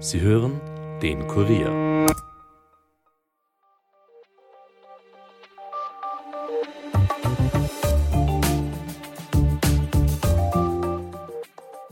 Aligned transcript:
Sie 0.00 0.20
hören 0.20 0.60
den 1.02 1.26
Kurier. 1.26 2.06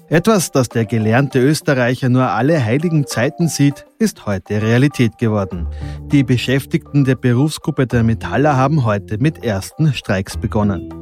Etwas, 0.08 0.52
das 0.52 0.68
der 0.68 0.84
gelernte 0.84 1.40
Österreicher 1.40 2.08
nur 2.08 2.30
alle 2.30 2.64
heiligen 2.64 3.08
Zeiten 3.08 3.48
sieht, 3.48 3.86
ist 3.98 4.24
heute 4.24 4.62
Realität 4.62 5.18
geworden. 5.18 5.66
Die 6.12 6.22
Beschäftigten 6.22 7.04
der 7.04 7.16
Berufsgruppe 7.16 7.88
der 7.88 8.04
Metaller 8.04 8.56
haben 8.56 8.84
heute 8.84 9.18
mit 9.18 9.44
ersten 9.44 9.92
Streiks 9.92 10.36
begonnen. 10.36 10.95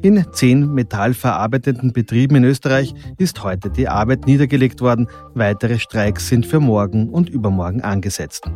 In 0.00 0.24
zehn 0.32 0.72
metallverarbeitenden 0.72 1.92
Betrieben 1.92 2.36
in 2.36 2.44
Österreich 2.44 2.94
ist 3.18 3.42
heute 3.42 3.68
die 3.68 3.88
Arbeit 3.88 4.26
niedergelegt 4.26 4.80
worden. 4.80 5.08
Weitere 5.34 5.78
Streiks 5.80 6.28
sind 6.28 6.46
für 6.46 6.60
morgen 6.60 7.08
und 7.08 7.28
übermorgen 7.28 7.80
angesetzt. 7.80 8.48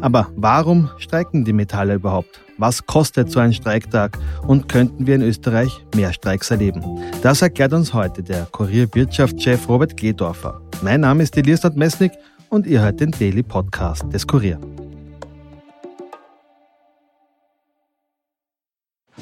Aber 0.00 0.28
warum 0.34 0.88
streiken 0.96 1.44
die 1.44 1.52
Metaller 1.52 1.94
überhaupt? 1.94 2.40
Was 2.56 2.86
kostet 2.86 3.30
so 3.30 3.38
ein 3.38 3.52
Streiktag? 3.52 4.18
Und 4.46 4.68
könnten 4.68 5.06
wir 5.06 5.14
in 5.14 5.22
Österreich 5.22 5.84
mehr 5.94 6.12
Streiks 6.12 6.50
erleben? 6.50 6.82
Das 7.22 7.42
erklärt 7.42 7.74
uns 7.74 7.92
heute 7.92 8.22
der 8.22 8.46
Kurierwirtschaftschef 8.50 9.68
Robert 9.68 9.96
Gledorfer. 9.96 10.60
Mein 10.82 11.02
Name 11.02 11.22
ist 11.22 11.36
Elias 11.36 11.62
Mesnik 11.74 12.12
und 12.48 12.66
ihr 12.66 12.80
hört 12.80 13.00
den 13.00 13.10
Daily 13.10 13.42
Podcast 13.42 14.10
des 14.12 14.26
Kurier. 14.26 14.58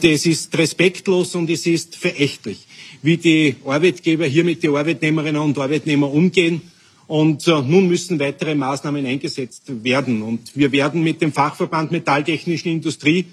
Das 0.03 0.27
ist 0.27 0.57
respektlos 0.59 1.35
und 1.35 1.49
es 1.49 1.67
ist 1.67 1.97
verächtlich, 1.97 2.67
wie 3.03 3.17
die 3.17 3.57
Arbeitgeber 3.65 4.27
hier 4.27 4.45
mit 4.45 4.63
den 4.63 4.77
Arbeitnehmerinnen 4.77 5.41
und 5.41 5.59
Arbeitnehmern 5.59 6.11
umgehen. 6.11 6.61
Und 7.07 7.47
äh, 7.47 7.63
nun 7.63 7.89
müssen 7.89 8.19
weitere 8.19 8.55
Maßnahmen 8.55 9.07
eingesetzt 9.07 9.63
werden. 9.85 10.23
Und 10.23 10.55
wir 10.55 10.73
werden 10.73 11.03
mit 11.03 11.23
dem 11.23 11.33
Fachverband 11.33 11.93
Metalltechnischen 11.93 12.73
Industrie 12.73 13.27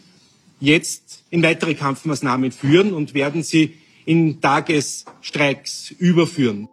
jetzt 0.60 1.24
in 1.32 1.44
weitere 1.44 1.74
Kampfmaßnahmen 1.74 2.52
führen 2.52 2.94
und 2.94 3.14
werden 3.14 3.44
sie 3.44 3.74
in 4.06 4.40
Tagesstreiks 4.40 5.92
überführen. 5.98 6.70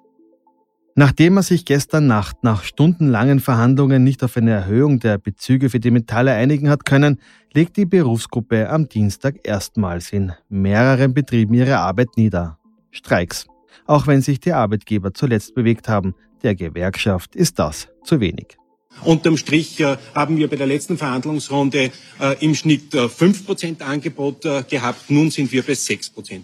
Nachdem 0.96 1.36
er 1.36 1.42
sich 1.42 1.64
gestern 1.64 2.06
Nacht 2.06 2.42
nach 2.42 2.64
stundenlangen 2.64 3.41
Verhandlungen 3.41 4.02
nicht 4.02 4.24
auf 4.24 4.36
eine 4.36 4.50
Erhöhung 4.50 4.98
der 4.98 5.19
Bezüge 5.19 5.70
für 5.70 5.80
die 5.80 5.91
Metalle 5.91 6.33
einigen 6.33 6.69
hat 6.69 6.84
können, 6.84 7.20
legt 7.52 7.77
die 7.77 7.86
Berufsgruppe 7.86 8.69
am 8.69 8.88
Dienstag 8.88 9.36
erstmals 9.44 10.12
in 10.12 10.33
mehreren 10.48 11.14
Betrieben 11.14 11.55
ihre 11.55 11.78
Arbeit 11.78 12.16
nieder. 12.16 12.58
Streiks. 12.91 13.46
Auch 13.86 14.06
wenn 14.06 14.20
sich 14.20 14.41
die 14.41 14.52
Arbeitgeber 14.52 15.14
zuletzt 15.14 15.55
bewegt 15.55 15.88
haben, 15.88 16.14
der 16.42 16.55
Gewerkschaft 16.55 17.36
ist 17.36 17.58
das 17.58 17.88
zu 18.05 18.20
wenig. 18.20 18.56
Unterm 19.05 19.36
Strich 19.36 19.80
äh, 19.80 19.96
haben 20.14 20.36
wir 20.36 20.48
bei 20.48 20.56
der 20.56 20.66
letzten 20.66 20.98
Verhandlungsrunde 20.98 21.91
äh, 22.20 22.44
im 22.44 22.55
Schnitt 22.55 22.92
äh, 22.94 23.05
5% 23.05 23.83
Angebot 23.83 24.44
äh, 24.44 24.64
gehabt. 24.68 25.11
Nun 25.11 25.30
sind 25.30 25.52
wir 25.52 25.62
bei 25.62 25.72
6%. 25.72 26.42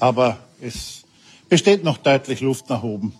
Aber 0.00 0.38
es 0.60 1.04
besteht 1.48 1.84
noch 1.84 1.98
deutlich 1.98 2.40
Luft 2.40 2.68
nach 2.70 2.82
oben. 2.82 3.12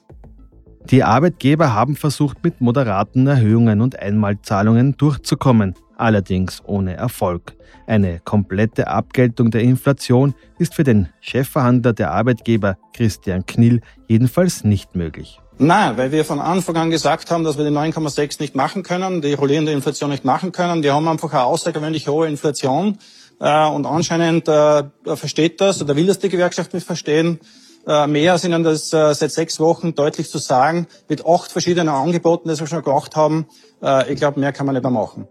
Die 0.91 1.03
Arbeitgeber 1.03 1.73
haben 1.73 1.97
versucht, 1.97 2.45
mit 2.45 2.61
moderaten 2.61 3.27
Erhöhungen 3.27 3.81
und 3.81 3.99
Einmalzahlungen 3.99 4.99
durchzukommen, 4.99 5.75
allerdings 5.97 6.63
ohne 6.67 6.95
Erfolg. 6.95 7.55
Eine 7.87 8.21
komplette 8.21 8.89
Abgeltung 8.89 9.51
der 9.51 9.63
Inflation 9.63 10.35
ist 10.59 10.75
für 10.75 10.85
den 10.85 11.09
Chefverhandler 11.21 11.95
der 11.95 12.13
Arbeitgeber 12.13 12.77
Christian 12.93 13.47
Knill 13.47 13.81
jedenfalls 14.09 14.63
nicht 14.65 14.95
möglich. 14.95 15.41
Nein, 15.57 15.97
weil 15.97 16.13
wir 16.13 16.25
von 16.25 16.41
Anfang 16.41 16.77
an 16.77 16.91
gesagt 16.91 17.31
haben, 17.31 17.45
dass 17.45 17.57
wir 17.57 17.65
die 17.65 17.75
9,6 17.75 18.41
nicht 18.41 18.55
machen 18.55 18.83
können, 18.83 19.23
die 19.23 19.33
rollierende 19.33 19.73
Inflation 19.73 20.11
nicht 20.11 20.25
machen 20.25 20.53
können. 20.53 20.83
Die 20.83 20.91
haben 20.91 21.09
einfach 21.09 21.33
eine 21.33 21.45
außergewöhnlich 21.45 22.09
hohe 22.09 22.29
Inflation. 22.29 22.99
Äh, 23.41 23.69
und 23.69 23.87
anscheinend 23.87 24.49
äh, 24.49 24.85
versteht 25.05 25.61
das, 25.61 25.81
oder 25.81 25.97
will 25.97 26.07
das 26.07 26.19
die 26.19 26.29
Gewerkschaft 26.29 26.75
nicht 26.75 26.87
verstehen. 26.87 27.41
Äh, 27.87 28.07
mehr 28.07 28.39
sind 28.39 28.53
ihnen 28.53 28.65
das 28.65 28.93
äh, 28.93 29.13
seit 29.15 29.31
sechs 29.31 29.61
Wochen 29.61 29.95
deutlich 29.95 30.31
zu 30.31 30.39
sagen, 30.39 30.87
mit 31.09 31.27
acht 31.27 31.53
verschiedenen 31.53 31.89
Angeboten, 31.89 32.49
das 32.49 32.61
wir 32.61 32.67
schon 32.67 32.83
gemacht 32.83 33.15
haben. 33.15 33.47
Äh, 33.83 34.13
ich 34.13 34.19
glaube, 34.19 34.41
mehr 34.41 34.53
kann 34.53 34.67
man 34.67 34.75
nicht 34.75 34.83
mehr 34.83 34.91
machen. 34.91 35.29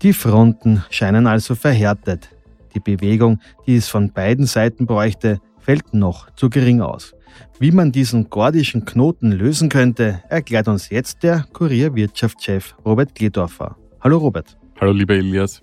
Die 0.00 0.14
Fronten 0.14 0.84
scheinen 0.90 1.26
also 1.26 1.54
verhärtet. 1.54 2.30
Die 2.74 2.80
Bewegung, 2.80 3.40
die 3.66 3.76
es 3.76 3.88
von 3.88 4.12
beiden 4.12 4.46
Seiten 4.46 4.86
bräuchte, 4.86 5.40
fällt 5.58 5.94
noch 5.94 6.30
zu 6.34 6.48
gering 6.48 6.80
aus. 6.80 7.14
Wie 7.58 7.70
man 7.70 7.92
diesen 7.92 8.30
gordischen 8.30 8.84
Knoten 8.84 9.32
lösen 9.32 9.68
könnte, 9.68 10.22
erklärt 10.28 10.68
uns 10.68 10.90
jetzt 10.90 11.22
der 11.22 11.44
Kurierwirtschaftschef 11.52 12.74
Robert 12.84 13.14
Gledorfer. 13.14 13.76
Hallo 14.00 14.18
Robert. 14.18 14.56
Hallo 14.80 14.92
lieber 14.92 15.14
Elias. 15.14 15.62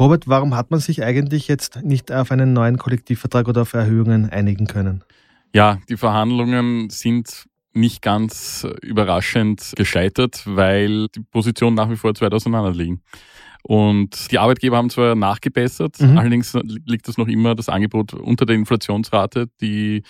Robert, 0.00 0.26
warum 0.26 0.56
hat 0.56 0.70
man 0.70 0.80
sich 0.80 1.04
eigentlich 1.04 1.46
jetzt 1.46 1.82
nicht 1.82 2.10
auf 2.10 2.30
einen 2.30 2.54
neuen 2.54 2.78
Kollektivvertrag 2.78 3.46
oder 3.48 3.62
auf 3.62 3.74
Erhöhungen 3.74 4.30
einigen 4.30 4.66
können? 4.66 5.04
Ja, 5.54 5.78
die 5.90 5.98
Verhandlungen 5.98 6.88
sind 6.88 7.44
nicht 7.74 8.00
ganz 8.00 8.66
überraschend 8.80 9.74
gescheitert, 9.76 10.42
weil 10.46 11.08
die 11.08 11.20
Positionen 11.20 11.76
nach 11.76 11.90
wie 11.90 11.96
vor 11.96 12.14
zu 12.14 12.24
weit 12.24 12.32
auseinander 12.32 12.72
liegen. 12.72 13.02
Und 13.62 14.32
die 14.32 14.38
Arbeitgeber 14.38 14.78
haben 14.78 14.88
zwar 14.88 15.14
nachgebessert, 15.14 16.00
mhm. 16.00 16.16
allerdings 16.16 16.56
liegt 16.86 17.06
das 17.06 17.18
noch 17.18 17.28
immer 17.28 17.54
das 17.54 17.68
Angebot 17.68 18.14
unter 18.14 18.46
der 18.46 18.56
Inflationsrate, 18.56 19.48
die 19.60 20.02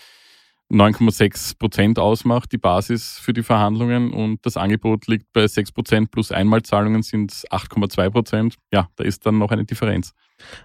9,6 0.71 1.59
Prozent 1.59 1.99
ausmacht, 1.99 2.53
die 2.53 2.59
Basis 2.59 3.19
für 3.19 3.33
die 3.33 3.43
Verhandlungen 3.43 4.13
und 4.13 4.45
das 4.47 4.57
Angebot 4.57 5.09
liegt 5.09 5.33
bei 5.33 5.47
6 5.47 5.73
Prozent 5.73 6.11
plus 6.11 6.31
Einmalzahlungen 6.31 7.03
sind 7.03 7.33
8,2 7.33 8.11
Prozent. 8.11 8.55
Ja, 8.73 8.89
da 8.97 9.05
ist 9.05 9.27
dann 9.27 9.39
noch 9.39 9.51
eine 9.51 9.65
Differenz. 9.65 10.13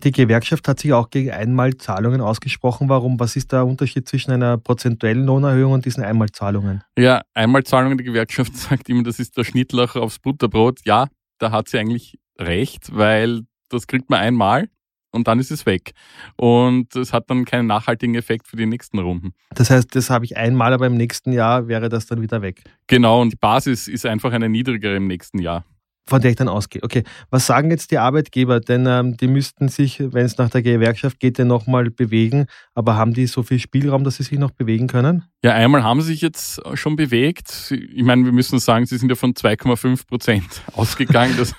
Die 0.04 0.12
Gewerkschaft 0.12 0.68
hat 0.68 0.80
sich 0.80 0.94
auch 0.94 1.10
gegen 1.10 1.32
Einmalzahlungen 1.32 2.22
ausgesprochen. 2.22 2.88
Warum? 2.88 3.20
Was 3.20 3.36
ist 3.36 3.52
der 3.52 3.66
Unterschied 3.66 4.08
zwischen 4.08 4.32
einer 4.32 4.58
prozentuellen 4.58 5.26
Lohnerhöhung 5.26 5.74
und 5.74 5.86
diesen 5.86 6.04
Einmalzahlungen? 6.04 6.84
Ja, 6.98 7.22
Einmalzahlungen, 7.34 7.98
die 7.98 8.04
Gewerkschaft 8.04 8.56
sagt 8.58 8.88
immer, 8.90 9.04
das 9.04 9.20
ist 9.20 9.36
der 9.38 9.44
Schnittlauch 9.44 9.96
aufs 9.96 10.20
Butterbrot. 10.20 10.80
Ja, 10.86 11.08
da 11.40 11.52
hat 11.52 11.68
sie 11.68 11.80
eigentlich 11.80 12.20
recht, 12.40 12.96
weil 12.96 13.42
das 13.70 13.88
kriegt 13.88 14.10
man 14.10 14.20
einmal 14.20 14.70
und 15.16 15.28
dann 15.28 15.40
ist 15.40 15.52
es 15.52 15.66
weg. 15.66 15.94
Und 16.36 16.96
es 16.96 17.14
hat 17.14 17.30
dann 17.30 17.46
keinen 17.46 17.68
nachhaltigen 17.68 18.16
Effekt 18.16 18.48
für 18.48 18.58
die 18.58 18.66
nächsten 18.66 19.00
Runden. 19.00 19.34
Das 19.56 19.70
heißt, 19.70 19.96
das 19.96 20.10
habe 20.10 20.26
ich 20.26 20.38
einmal, 20.38 20.74
aber 20.74 20.88
im 20.88 20.96
nächsten 20.98 21.32
Jahr 21.32 21.68
wäre 21.68 21.90
das 21.90 22.06
dann 22.06 22.22
wieder 22.22 22.42
weg. 22.42 22.64
Genau, 22.88 23.22
und 23.22 23.34
die 23.34 23.38
Basis 23.38 23.88
ist 23.88 24.06
einfach 24.06 24.32
eine 24.34 24.50
niedrigere 24.50 24.98
im 24.98 25.08
nächsten 25.08 25.40
Jahr. 25.40 25.66
Von 26.08 26.22
der 26.22 26.30
ich 26.30 26.38
dann 26.38 26.50
ausgehe. 26.50 26.84
Okay, 26.84 27.04
was 27.32 27.48
sagen 27.48 27.72
jetzt 27.72 27.90
die 27.90 27.98
Arbeitgeber? 27.98 28.60
Denn 28.60 28.86
ähm, 28.86 29.18
die 29.18 29.28
müssten 29.28 29.70
sich, 29.70 30.00
wenn 30.00 30.24
es 30.24 30.38
nach 30.38 30.52
der 30.52 30.62
Gewerkschaft 30.62 31.20
geht, 31.20 31.40
ja 31.40 31.46
nochmal 31.46 31.90
bewegen. 31.90 32.46
Aber 32.76 32.96
haben 32.96 33.16
die 33.16 33.26
so 33.26 33.42
viel 33.42 33.58
Spielraum, 33.58 34.04
dass 34.04 34.18
sie 34.18 34.24
sich 34.24 34.38
noch 34.38 34.52
bewegen 34.52 34.86
können? 34.86 35.24
Ja, 35.44 35.54
einmal 35.54 35.84
haben 35.84 36.02
sie 36.02 36.10
sich 36.10 36.22
jetzt 36.22 36.62
schon 36.76 36.96
bewegt. 36.96 37.72
Ich 37.72 38.04
meine, 38.04 38.24
wir 38.24 38.32
müssen 38.34 38.60
sagen, 38.60 38.86
sie 38.86 38.98
sind 38.98 39.10
ja 39.10 39.16
von 39.16 39.34
2,5 39.34 40.06
Prozent 40.06 40.62
ausgegangen. 40.74 41.36
Das, 41.38 41.54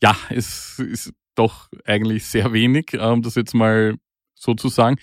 ja, 0.00 0.16
es 0.30 0.78
ist 0.78 1.12
doch 1.38 1.68
eigentlich 1.84 2.26
sehr 2.26 2.52
wenig, 2.52 2.98
um 2.98 3.22
das 3.22 3.34
jetzt 3.34 3.54
mal 3.54 3.94
so 4.34 4.54
zu 4.54 4.68
sagen. 4.68 4.96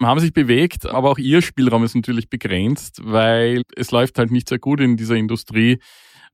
Haben 0.00 0.20
sich 0.20 0.32
bewegt, 0.32 0.86
aber 0.86 1.10
auch 1.10 1.18
ihr 1.18 1.42
Spielraum 1.42 1.84
ist 1.84 1.94
natürlich 1.94 2.28
begrenzt, 2.28 3.00
weil 3.04 3.62
es 3.76 3.90
läuft 3.90 4.18
halt 4.18 4.30
nicht 4.30 4.48
sehr 4.48 4.58
gut 4.58 4.80
in 4.80 4.96
dieser 4.96 5.16
Industrie. 5.16 5.78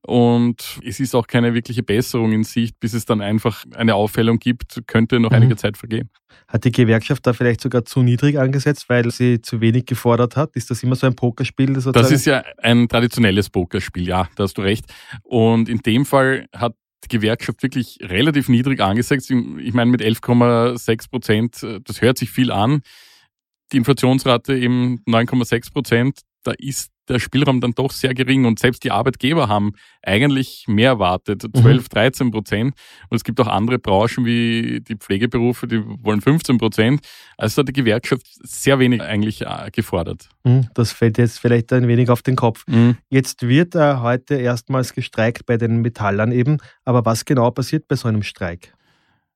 Und 0.01 0.79
es 0.85 1.01
ist 1.01 1.13
auch 1.13 1.27
keine 1.27 1.53
wirkliche 1.53 1.83
Besserung 1.83 2.31
in 2.31 2.45
Sicht, 2.45 2.79
bis 2.79 2.93
es 2.93 3.05
dann 3.05 3.19
einfach 3.19 3.65
eine 3.75 3.95
Auffällung 3.95 4.39
gibt, 4.39 4.81
könnte 4.87 5.19
noch 5.19 5.31
mhm. 5.31 5.35
einige 5.35 5.55
Zeit 5.57 5.75
vergehen. 5.75 6.09
Hat 6.47 6.63
die 6.63 6.71
Gewerkschaft 6.71 7.27
da 7.27 7.33
vielleicht 7.33 7.59
sogar 7.59 7.83
zu 7.83 8.01
niedrig 8.01 8.39
angesetzt, 8.39 8.87
weil 8.87 9.11
sie 9.11 9.41
zu 9.41 9.59
wenig 9.59 9.85
gefordert 9.85 10.37
hat? 10.37 10.55
Ist 10.55 10.71
das 10.71 10.83
immer 10.83 10.95
so 10.95 11.05
ein 11.05 11.15
Pokerspiel? 11.15 11.73
Das, 11.73 11.83
das 11.83 12.11
ist 12.11 12.25
ja 12.25 12.43
ein 12.59 12.87
traditionelles 12.87 13.49
Pokerspiel, 13.49 14.07
ja, 14.07 14.29
da 14.35 14.43
hast 14.43 14.57
du 14.57 14.61
recht. 14.61 14.85
Und 15.23 15.67
in 15.67 15.79
dem 15.79 16.05
Fall 16.05 16.47
hat 16.55 16.75
die 17.03 17.07
Gewerkschaft 17.07 17.63
wirklich 17.63 17.99
relativ 18.01 18.49
niedrig 18.49 18.81
angesetzt. 18.81 19.31
Ich 19.31 19.73
meine, 19.73 19.91
mit 19.91 20.01
11,6 20.01 21.09
Prozent, 21.09 21.63
äh, 21.63 21.79
das 21.83 22.01
hört 22.01 22.17
sich 22.17 22.29
viel 22.29 22.51
an. 22.51 22.81
Die 23.71 23.77
Inflationsrate 23.77 24.57
eben 24.57 25.01
9,6 25.05 25.71
Prozent, 25.71 26.19
da 26.43 26.51
ist 26.57 26.91
der 27.09 27.19
Spielraum 27.19 27.61
dann 27.61 27.71
doch 27.71 27.91
sehr 27.91 28.13
gering 28.13 28.45
und 28.45 28.59
selbst 28.59 28.83
die 28.83 28.91
Arbeitgeber 28.91 29.47
haben 29.47 29.73
eigentlich 30.03 30.65
mehr 30.67 30.91
erwartet, 30.91 31.41
12, 31.41 31.65
mhm. 31.65 31.89
13 31.89 32.31
Prozent. 32.31 32.73
Und 33.09 33.15
es 33.17 33.23
gibt 33.23 33.39
auch 33.41 33.47
andere 33.47 33.79
Branchen 33.79 34.25
wie 34.25 34.81
die 34.81 34.95
Pflegeberufe, 34.95 35.67
die 35.67 35.83
wollen 36.03 36.21
15 36.21 36.57
Prozent. 36.57 37.01
Also 37.37 37.61
hat 37.61 37.67
die 37.67 37.73
Gewerkschaft 37.73 38.25
sehr 38.27 38.79
wenig 38.79 39.01
eigentlich 39.01 39.41
äh, 39.41 39.69
gefordert. 39.71 40.29
Mhm, 40.43 40.67
das 40.73 40.91
fällt 40.91 41.17
jetzt 41.17 41.39
vielleicht 41.39 41.73
ein 41.73 41.87
wenig 41.87 42.09
auf 42.09 42.21
den 42.21 42.35
Kopf. 42.35 42.63
Mhm. 42.67 42.97
Jetzt 43.09 43.47
wird 43.47 43.75
äh, 43.75 43.97
heute 43.97 44.35
erstmals 44.35 44.93
gestreikt 44.93 45.45
bei 45.45 45.57
den 45.57 45.81
Metallern 45.81 46.31
eben. 46.31 46.57
Aber 46.85 47.05
was 47.05 47.25
genau 47.25 47.51
passiert 47.51 47.87
bei 47.87 47.95
so 47.95 48.07
einem 48.07 48.23
Streik? 48.23 48.73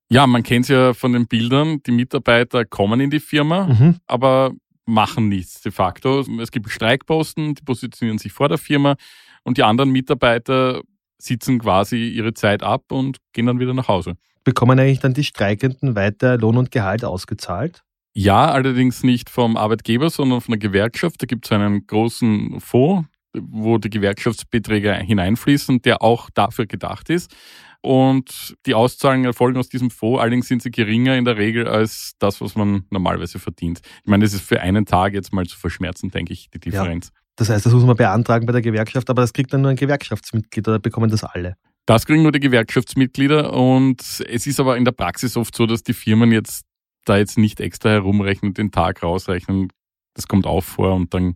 Ja, 0.10 0.28
man 0.28 0.44
kennt 0.44 0.66
es 0.66 0.70
ja 0.70 0.94
von 0.94 1.14
den 1.14 1.28
Bildern. 1.28 1.82
Die 1.88 1.92
Mitarbeiter 1.92 2.66
kommen 2.66 3.00
in 3.00 3.10
die 3.10 3.20
Firma, 3.20 3.68
mhm. 3.68 3.96
aber 4.06 4.52
machen 4.86 5.30
nichts 5.30 5.62
de 5.62 5.72
facto. 5.72 6.26
Es 6.42 6.52
gibt 6.52 6.70
Streikposten, 6.70 7.56
die 7.56 7.64
positionieren 7.64 8.18
sich 8.18 8.34
vor 8.34 8.50
der 8.50 8.58
Firma 8.58 8.96
und 9.44 9.58
die 9.58 9.64
anderen 9.64 9.92
Mitarbeiter 9.92 10.82
sitzen 11.18 11.60
quasi 11.60 12.10
ihre 12.10 12.34
Zeit 12.34 12.64
ab 12.64 12.92
und 12.92 13.18
gehen 13.32 13.46
dann 13.46 13.60
wieder 13.60 13.74
nach 13.74 13.88
Hause. 13.88 14.16
Bekommen 14.44 14.78
eigentlich 14.78 15.00
dann 15.00 15.14
die 15.14 15.24
Streikenden 15.24 15.96
weiter 15.96 16.38
Lohn 16.38 16.58
und 16.58 16.72
Gehalt 16.72 17.06
ausgezahlt? 17.06 17.84
Ja, 18.14 18.52
allerdings 18.52 19.04
nicht 19.04 19.30
vom 19.30 19.58
Arbeitgeber, 19.58 20.10
sondern 20.10 20.42
von 20.42 20.52
der 20.52 20.60
Gewerkschaft. 20.60 21.22
Da 21.22 21.26
gibt 21.26 21.46
es 21.46 21.52
einen 21.52 21.88
großen 21.88 22.60
Fonds, 22.60 23.08
wo 23.34 23.78
die 23.78 23.90
Gewerkschaftsbeträge 23.90 24.94
hineinfließen, 24.94 25.82
der 25.82 26.02
auch 26.02 26.30
dafür 26.34 26.66
gedacht 26.66 27.10
ist. 27.10 27.34
Und 27.82 28.56
die 28.66 28.76
Auszahlungen 28.76 29.26
erfolgen 29.26 29.60
aus 29.60 29.68
diesem 29.68 29.90
Fonds, 29.90 30.22
allerdings 30.22 30.48
sind 30.48 30.62
sie 30.62 30.72
geringer 30.72 31.18
in 31.18 31.26
der 31.26 31.38
Regel 31.38 31.68
als 31.68 32.14
das, 32.18 32.40
was 32.40 32.56
man 32.56 32.86
normalerweise 32.90 33.40
verdient. 33.40 33.82
Ich 34.04 34.10
meine, 34.10 34.24
das 34.24 34.34
ist 34.34 34.48
für 34.48 34.62
einen 34.62 34.86
Tag 34.86 35.14
jetzt 35.14 35.34
mal 35.34 35.46
zu 35.46 35.58
verschmerzen, 35.58 36.10
denke 36.10 36.32
ich, 36.32 36.50
die 36.50 36.60
Differenz. 36.60 37.08
Ja, 37.08 37.22
das 37.36 37.50
heißt, 37.50 37.66
das 37.66 37.74
muss 37.74 37.84
man 37.84 37.98
beantragen 37.98 38.46
bei 38.46 38.54
der 38.54 38.62
Gewerkschaft, 38.62 39.10
aber 39.10 39.22
das 39.22 39.34
kriegt 39.34 39.52
dann 39.52 39.62
nur 39.62 39.72
ein 39.72 39.76
Gewerkschaftsmitglied 39.76 40.66
oder 40.66 40.80
bekommen 40.80 41.10
das 41.10 41.26
alle? 41.26 41.58
Das 41.86 42.06
kriegen 42.06 42.22
nur 42.22 42.32
die 42.32 42.40
Gewerkschaftsmitglieder 42.40 43.52
und 43.52 44.02
es 44.02 44.48
ist 44.48 44.62
aber 44.62 44.78
in 44.78 44.86
der 44.86 44.94
Praxis 44.94 45.36
oft 45.36 45.54
so, 45.54 45.66
dass 45.66 45.84
die 45.84 45.94
Firmen 45.94 46.32
jetzt 46.32 46.64
da 47.04 47.18
jetzt 47.18 47.38
nicht 47.38 47.60
extra 47.60 47.90
herumrechnen, 47.90 48.54
den 48.54 48.72
Tag 48.72 49.04
rausrechnen. 49.04 49.68
Das 50.14 50.30
kommt 50.30 50.46
auch 50.46 50.64
vor 50.64 50.94
und 50.94 51.14
dann 51.14 51.36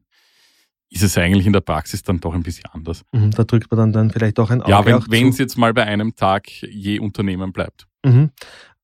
ist 0.90 1.04
es 1.04 1.18
eigentlich 1.18 1.46
in 1.46 1.54
der 1.54 1.62
Praxis 1.62 2.02
dann 2.04 2.20
doch 2.20 2.34
ein 2.34 2.44
bisschen 2.44 2.66
anders. 2.72 3.04
Mhm, 3.12 3.32
da 3.32 3.44
drückt 3.44 3.70
man 3.72 3.78
dann, 3.78 3.94
dann 3.94 4.12
vielleicht 4.12 4.40
auch 4.40 4.50
ein 4.50 4.62
Auge 4.62 4.72
Ja, 4.72 5.04
wenn 5.10 5.30
es 5.30 5.38
jetzt 5.38 5.58
mal 5.58 5.74
bei 5.74 5.84
einem 5.84 6.16
Tag 6.16 6.50
je 6.62 7.00
Unternehmen 7.00 7.52
bleibt. 7.52 7.88
Mhm. 8.06 8.32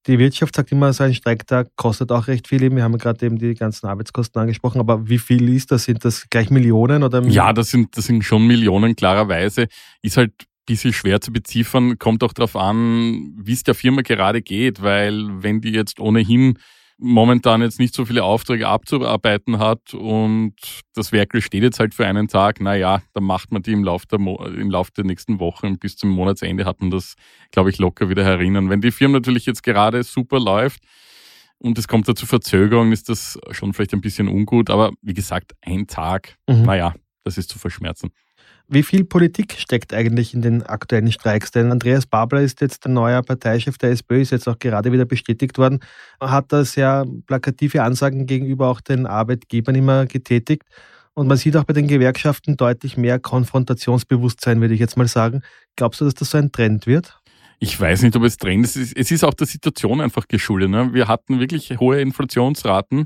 Die 0.06 0.20
Wirtschaft 0.20 0.56
sagt 0.56 0.72
immer, 0.74 0.92
so 0.92 1.06
ein 1.06 1.14
Streiktag 1.14 1.70
kostet 1.78 2.12
auch 2.12 2.28
recht 2.28 2.50
viel. 2.50 2.70
Wir 2.76 2.84
haben 2.84 2.98
gerade 2.98 3.26
eben 3.26 3.38
die 3.38 3.54
ganzen 3.54 3.88
Arbeitskosten 3.88 4.42
angesprochen, 4.42 4.82
aber 4.82 5.08
wie 5.08 5.18
viel 5.18 5.48
ist 5.48 5.72
das? 5.72 5.86
Sind 5.86 6.04
das 6.04 6.28
gleich 6.30 6.50
Millionen? 6.50 7.04
Oder? 7.04 7.24
Ja, 7.24 7.54
das 7.54 7.70
sind, 7.70 7.96
das 7.96 8.06
sind 8.06 8.24
schon 8.24 8.46
Millionen, 8.46 8.98
klarerweise. 8.98 9.68
Ist 10.02 10.18
halt 10.18 10.34
ein 10.42 10.46
bisschen 10.66 10.92
schwer 10.92 11.22
zu 11.22 11.32
beziffern, 11.32 12.00
kommt 12.00 12.22
auch 12.24 12.34
darauf 12.34 12.58
an, 12.58 13.34
wie 13.38 13.54
es 13.54 13.64
der 13.64 13.76
Firma 13.76 14.02
gerade 14.02 14.42
geht, 14.42 14.82
weil 14.82 15.42
wenn 15.42 15.62
die 15.62 15.72
jetzt 15.72 16.02
ohnehin 16.02 16.60
momentan 16.98 17.62
jetzt 17.62 17.80
nicht 17.80 17.94
so 17.94 18.06
viele 18.06 18.24
Aufträge 18.24 18.68
abzuarbeiten 18.68 19.60
hat 19.60 19.94
und 19.94 20.56
das 20.94 21.12
Werk 21.12 21.32
steht 21.42 21.64
jetzt 21.64 21.80
halt 21.80 21.94
für 21.94 22.06
einen 22.06 22.28
Tag, 22.28 22.62
naja, 22.62 23.02
dann 23.14 23.24
macht 23.24 23.52
man 23.52 23.62
die 23.62 23.72
im 23.72 23.84
Laufe 23.84 24.08
der, 24.08 24.20
Mo 24.20 24.44
im 24.46 24.70
Lauf 24.70 24.92
der 24.92 25.04
nächsten 25.04 25.40
Wochen 25.40 25.78
bis 25.80 25.96
zum 25.96 26.10
Monatsende 26.10 26.66
hat 26.66 26.82
man 26.82 26.92
das, 26.92 27.16
glaube 27.52 27.70
ich, 27.70 27.78
locker 27.78 28.10
wieder 28.10 28.24
herinnern. 28.24 28.70
Wenn 28.70 28.82
die 28.82 28.92
Firma 28.92 29.18
natürlich 29.18 29.46
jetzt 29.46 29.64
gerade 29.64 30.04
super 30.04 30.40
läuft 30.40 30.84
und 31.58 31.78
es 31.78 31.88
kommt 31.88 32.08
da 32.08 32.16
zu 32.16 32.26
Verzögerungen, 32.26 32.94
ist 32.94 33.10
das 33.10 33.40
schon 33.52 33.74
vielleicht 33.74 33.94
ein 33.94 34.02
bisschen 34.02 34.28
ungut, 34.28 34.70
aber 34.70 34.92
wie 35.02 35.14
gesagt, 35.14 35.54
ein 35.62 35.88
Tag, 35.88 36.38
mhm. 36.48 36.64
naja, 36.64 36.94
das 37.24 37.38
ist 37.38 37.50
zu 37.50 37.60
verschmerzen. 37.60 38.12
Wie 38.70 38.84
viel 38.84 39.04
Politik 39.04 39.56
steckt 39.60 39.94
eigentlich 39.94 40.34
in 40.34 40.42
den 40.42 40.64
aktuellen 40.64 41.12
Streiks? 41.12 41.52
Denn 41.52 41.72
Andreas 41.72 42.06
Babler 42.06 42.42
ist 42.42 42.62
jetzt 42.62 42.86
der 42.86 42.92
neue 42.92 43.22
Parteichef 43.22 43.78
der 43.78 43.92
SPÖ, 43.92 44.22
ist 44.22 44.32
jetzt 44.32 44.48
auch 44.48 44.58
gerade 44.58 44.92
wieder 44.92 45.06
bestätigt 45.06 45.58
worden, 45.58 45.80
hat 46.20 46.52
da 46.54 46.64
sehr 46.64 47.06
plakative 47.28 47.84
Ansagen 47.84 48.26
gegenüber 48.26 48.70
auch 48.70 48.82
den 48.82 49.06
Arbeitgebern 49.06 49.76
immer 49.76 50.06
getätigt. 50.06 50.64
Und 51.14 51.28
man 51.28 51.38
sieht 51.38 51.56
auch 51.58 51.66
bei 51.66 51.74
den 51.74 51.88
Gewerkschaften 51.88 52.58
deutlich 52.58 52.98
mehr 52.98 53.20
Konfrontationsbewusstsein, 53.20 54.62
würde 54.62 54.74
ich 54.74 54.80
jetzt 54.80 54.98
mal 54.98 55.08
sagen. 55.08 55.44
Glaubst 55.76 56.02
du, 56.02 56.06
dass 56.06 56.16
das 56.16 56.32
so 56.32 56.38
ein 56.38 56.52
Trend 56.52 56.88
wird? 56.88 57.20
Ich 57.60 57.80
weiß 57.80 58.02
nicht, 58.02 58.16
ob 58.16 58.24
es 58.24 58.38
Trend 58.38 58.66
ist. 58.66 58.76
Es 58.76 59.12
ist 59.12 59.24
auch 59.24 59.34
der 59.34 59.48
Situation 59.48 60.02
einfach 60.02 60.28
geschuldet. 60.28 60.70
Ne? 60.70 60.94
Wir 60.94 61.08
hatten 61.08 61.40
wirklich 61.40 61.78
hohe 61.80 62.02
Inflationsraten 62.02 63.06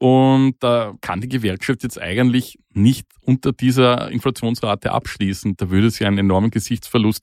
und 0.00 0.54
da 0.60 0.94
kann 1.02 1.20
die 1.20 1.28
Gewerkschaft 1.28 1.82
jetzt 1.82 2.00
eigentlich 2.00 2.58
nicht 2.72 3.06
unter 3.20 3.52
dieser 3.52 4.10
Inflationsrate 4.10 4.92
abschließen. 4.92 5.58
Da 5.58 5.68
würde 5.68 5.90
sie 5.90 6.06
einen 6.06 6.16
enormen 6.16 6.50
Gesichtsverlust 6.50 7.22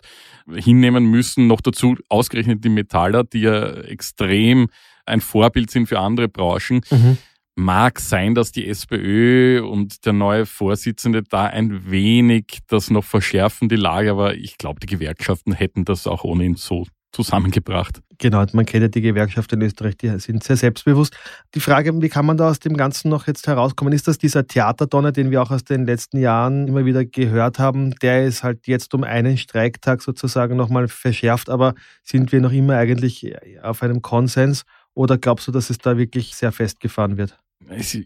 hinnehmen 0.53 1.05
müssen. 1.05 1.47
Noch 1.47 1.59
dazu 1.61 1.95
ausgerechnet 2.07 2.63
die 2.63 2.69
Metaller, 2.69 3.23
die 3.23 3.41
ja 3.41 3.67
extrem 3.81 4.69
ein 5.07 5.21
Vorbild 5.21 5.71
sind 5.71 5.87
für 5.87 5.97
andere 5.97 6.27
Branchen. 6.27 6.81
Mhm. 6.91 7.17
Mag 7.55 7.99
sein, 7.99 8.35
dass 8.35 8.51
die 8.51 8.67
SPÖ 8.67 9.63
und 9.63 10.05
der 10.05 10.13
neue 10.13 10.45
Vorsitzende 10.45 11.23
da 11.23 11.45
ein 11.45 11.89
wenig 11.89 12.59
das 12.67 12.91
noch 12.91 13.03
verschärfen, 13.03 13.69
die 13.69 13.75
Lage, 13.75 14.11
aber 14.11 14.35
ich 14.35 14.59
glaube, 14.59 14.79
die 14.81 14.85
Gewerkschaften 14.85 15.51
hätten 15.51 15.83
das 15.83 16.05
auch 16.05 16.23
ohnehin 16.23 16.53
so 16.53 16.85
zusammengebracht. 17.11 18.01
Genau, 18.19 18.43
man 18.53 18.65
kennt 18.65 18.81
ja 18.81 18.87
die 18.87 19.01
Gewerkschaften 19.01 19.61
in 19.61 19.67
Österreich, 19.67 19.97
die 19.97 20.09
sind 20.19 20.43
sehr 20.43 20.57
selbstbewusst. 20.57 21.15
Die 21.53 21.59
Frage, 21.59 22.01
wie 22.01 22.09
kann 22.09 22.25
man 22.25 22.37
da 22.37 22.49
aus 22.49 22.59
dem 22.59 22.75
Ganzen 22.75 23.09
noch 23.09 23.27
jetzt 23.27 23.47
herauskommen? 23.47 23.93
Ist 23.93 24.07
das 24.07 24.17
dieser 24.17 24.47
Theaterdonner, 24.47 25.11
den 25.11 25.29
wir 25.29 25.41
auch 25.41 25.51
aus 25.51 25.63
den 25.63 25.85
letzten 25.85 26.17
Jahren 26.17 26.67
immer 26.67 26.85
wieder 26.85 27.05
gehört 27.05 27.59
haben? 27.59 27.91
Der 28.01 28.25
ist 28.25 28.43
halt 28.43 28.67
jetzt 28.67 28.93
um 28.93 29.03
einen 29.03 29.37
Streiktag 29.37 30.01
sozusagen 30.01 30.55
nochmal 30.55 30.87
verschärft, 30.87 31.49
aber 31.49 31.75
sind 32.03 32.31
wir 32.31 32.41
noch 32.41 32.51
immer 32.51 32.75
eigentlich 32.75 33.33
auf 33.61 33.83
einem 33.83 34.01
Konsens? 34.01 34.63
Oder 34.93 35.17
glaubst 35.17 35.47
du, 35.47 35.51
dass 35.51 35.69
es 35.69 35.77
da 35.77 35.97
wirklich 35.97 36.35
sehr 36.35 36.51
festgefahren 36.51 37.17
wird? 37.17 37.37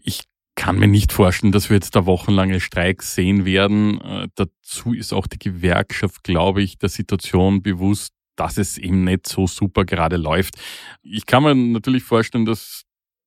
Ich 0.04 0.24
kann 0.54 0.78
mir 0.78 0.88
nicht 0.88 1.12
vorstellen, 1.12 1.52
dass 1.52 1.70
wir 1.70 1.76
jetzt 1.76 1.96
da 1.96 2.04
wochenlange 2.04 2.60
Streiks 2.60 3.14
sehen 3.14 3.44
werden. 3.44 4.00
Äh, 4.00 4.28
dazu 4.34 4.92
ist 4.92 5.12
auch 5.12 5.26
die 5.26 5.38
Gewerkschaft, 5.38 6.22
glaube 6.24 6.62
ich, 6.62 6.78
der 6.78 6.88
Situation 6.88 7.62
bewusst, 7.62 8.12
dass 8.36 8.58
es 8.58 8.78
eben 8.78 9.04
nicht 9.04 9.26
so 9.26 9.46
super 9.46 9.84
gerade 9.84 10.16
läuft. 10.16 10.54
Ich 11.02 11.26
kann 11.26 11.42
mir 11.42 11.54
natürlich 11.54 12.02
vorstellen, 12.04 12.44
dass 12.44 12.84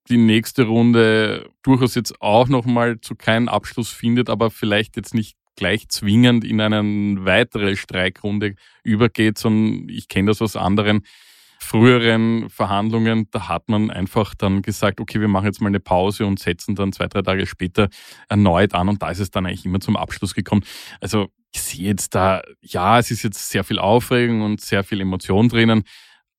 die 0.09 0.17
nächste 0.17 0.63
Runde 0.63 1.49
durchaus 1.63 1.95
jetzt 1.95 2.21
auch 2.21 2.47
nochmal 2.47 3.01
zu 3.01 3.15
keinem 3.15 3.49
Abschluss 3.49 3.89
findet, 3.89 4.29
aber 4.29 4.51
vielleicht 4.51 4.95
jetzt 4.97 5.13
nicht 5.13 5.35
gleich 5.55 5.87
zwingend 5.89 6.43
in 6.43 6.61
eine 6.61 6.83
weitere 7.25 7.75
Streikrunde 7.75 8.55
übergeht, 8.83 9.37
sondern 9.37 9.89
ich 9.89 10.07
kenne 10.07 10.31
das 10.31 10.41
aus 10.41 10.55
anderen 10.55 11.05
früheren 11.65 12.49
Verhandlungen, 12.49 13.27
da 13.31 13.49
hat 13.49 13.69
man 13.69 13.89
einfach 13.89 14.35
dann 14.35 14.61
gesagt, 14.61 14.99
okay, 14.99 15.19
wir 15.19 15.27
machen 15.27 15.45
jetzt 15.45 15.61
mal 15.61 15.67
eine 15.67 15.79
Pause 15.79 16.25
und 16.25 16.39
setzen 16.39 16.75
dann 16.75 16.93
zwei, 16.93 17.07
drei 17.07 17.21
Tage 17.21 17.45
später 17.45 17.89
erneut 18.29 18.73
an 18.73 18.87
und 18.89 19.01
da 19.01 19.09
ist 19.09 19.19
es 19.19 19.31
dann 19.31 19.45
eigentlich 19.45 19.65
immer 19.65 19.79
zum 19.79 19.97
Abschluss 19.97 20.33
gekommen. 20.33 20.63
Also 21.01 21.27
ich 21.53 21.61
sehe 21.61 21.85
jetzt 21.87 22.15
da, 22.15 22.41
ja, 22.61 22.99
es 22.99 23.11
ist 23.11 23.23
jetzt 23.23 23.49
sehr 23.49 23.63
viel 23.63 23.79
Aufregung 23.79 24.41
und 24.41 24.61
sehr 24.61 24.83
viel 24.83 25.01
Emotion 25.01 25.49
drinnen, 25.49 25.83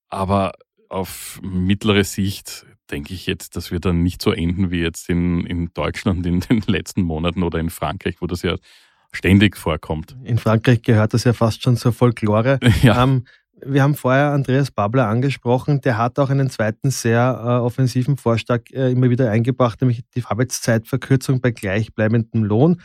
aber 0.09 0.53
auf 0.89 1.39
mittlere 1.43 2.03
Sicht 2.03 2.65
denke 2.89 3.13
ich 3.13 3.25
jetzt, 3.25 3.55
dass 3.55 3.71
wir 3.71 3.79
dann 3.79 4.03
nicht 4.03 4.21
so 4.21 4.31
enden 4.31 4.71
wie 4.71 4.79
jetzt 4.79 5.09
in, 5.09 5.45
in 5.45 5.71
Deutschland 5.73 6.25
in 6.25 6.39
den 6.39 6.61
letzten 6.67 7.01
Monaten 7.01 7.43
oder 7.43 7.59
in 7.59 7.69
Frankreich, 7.69 8.15
wo 8.21 8.27
das 8.27 8.43
ja 8.43 8.55
ständig 9.11 9.57
vorkommt. 9.57 10.15
In 10.23 10.37
Frankreich 10.37 10.81
gehört 10.81 11.13
das 11.13 11.23
ja 11.25 11.33
fast 11.33 11.63
schon 11.63 11.77
zur 11.77 11.91
Folklore. 11.91 12.59
Ja. 12.81 13.03
Ähm, 13.03 13.25
wir 13.65 13.83
haben 13.83 13.95
vorher 13.95 14.31
Andreas 14.31 14.71
Babler 14.71 15.07
angesprochen, 15.07 15.81
der 15.81 15.97
hat 15.97 16.19
auch 16.19 16.29
einen 16.29 16.49
zweiten 16.49 16.91
sehr 16.91 17.39
äh, 17.41 17.47
offensiven 17.63 18.17
Vorschlag 18.17 18.61
äh, 18.71 18.91
immer 18.91 19.09
wieder 19.09 19.31
eingebracht, 19.31 19.81
nämlich 19.81 20.03
die 20.15 20.23
Arbeitszeitverkürzung 20.23 21.41
bei 21.41 21.51
gleichbleibendem 21.51 22.43
Lohn. 22.43 22.81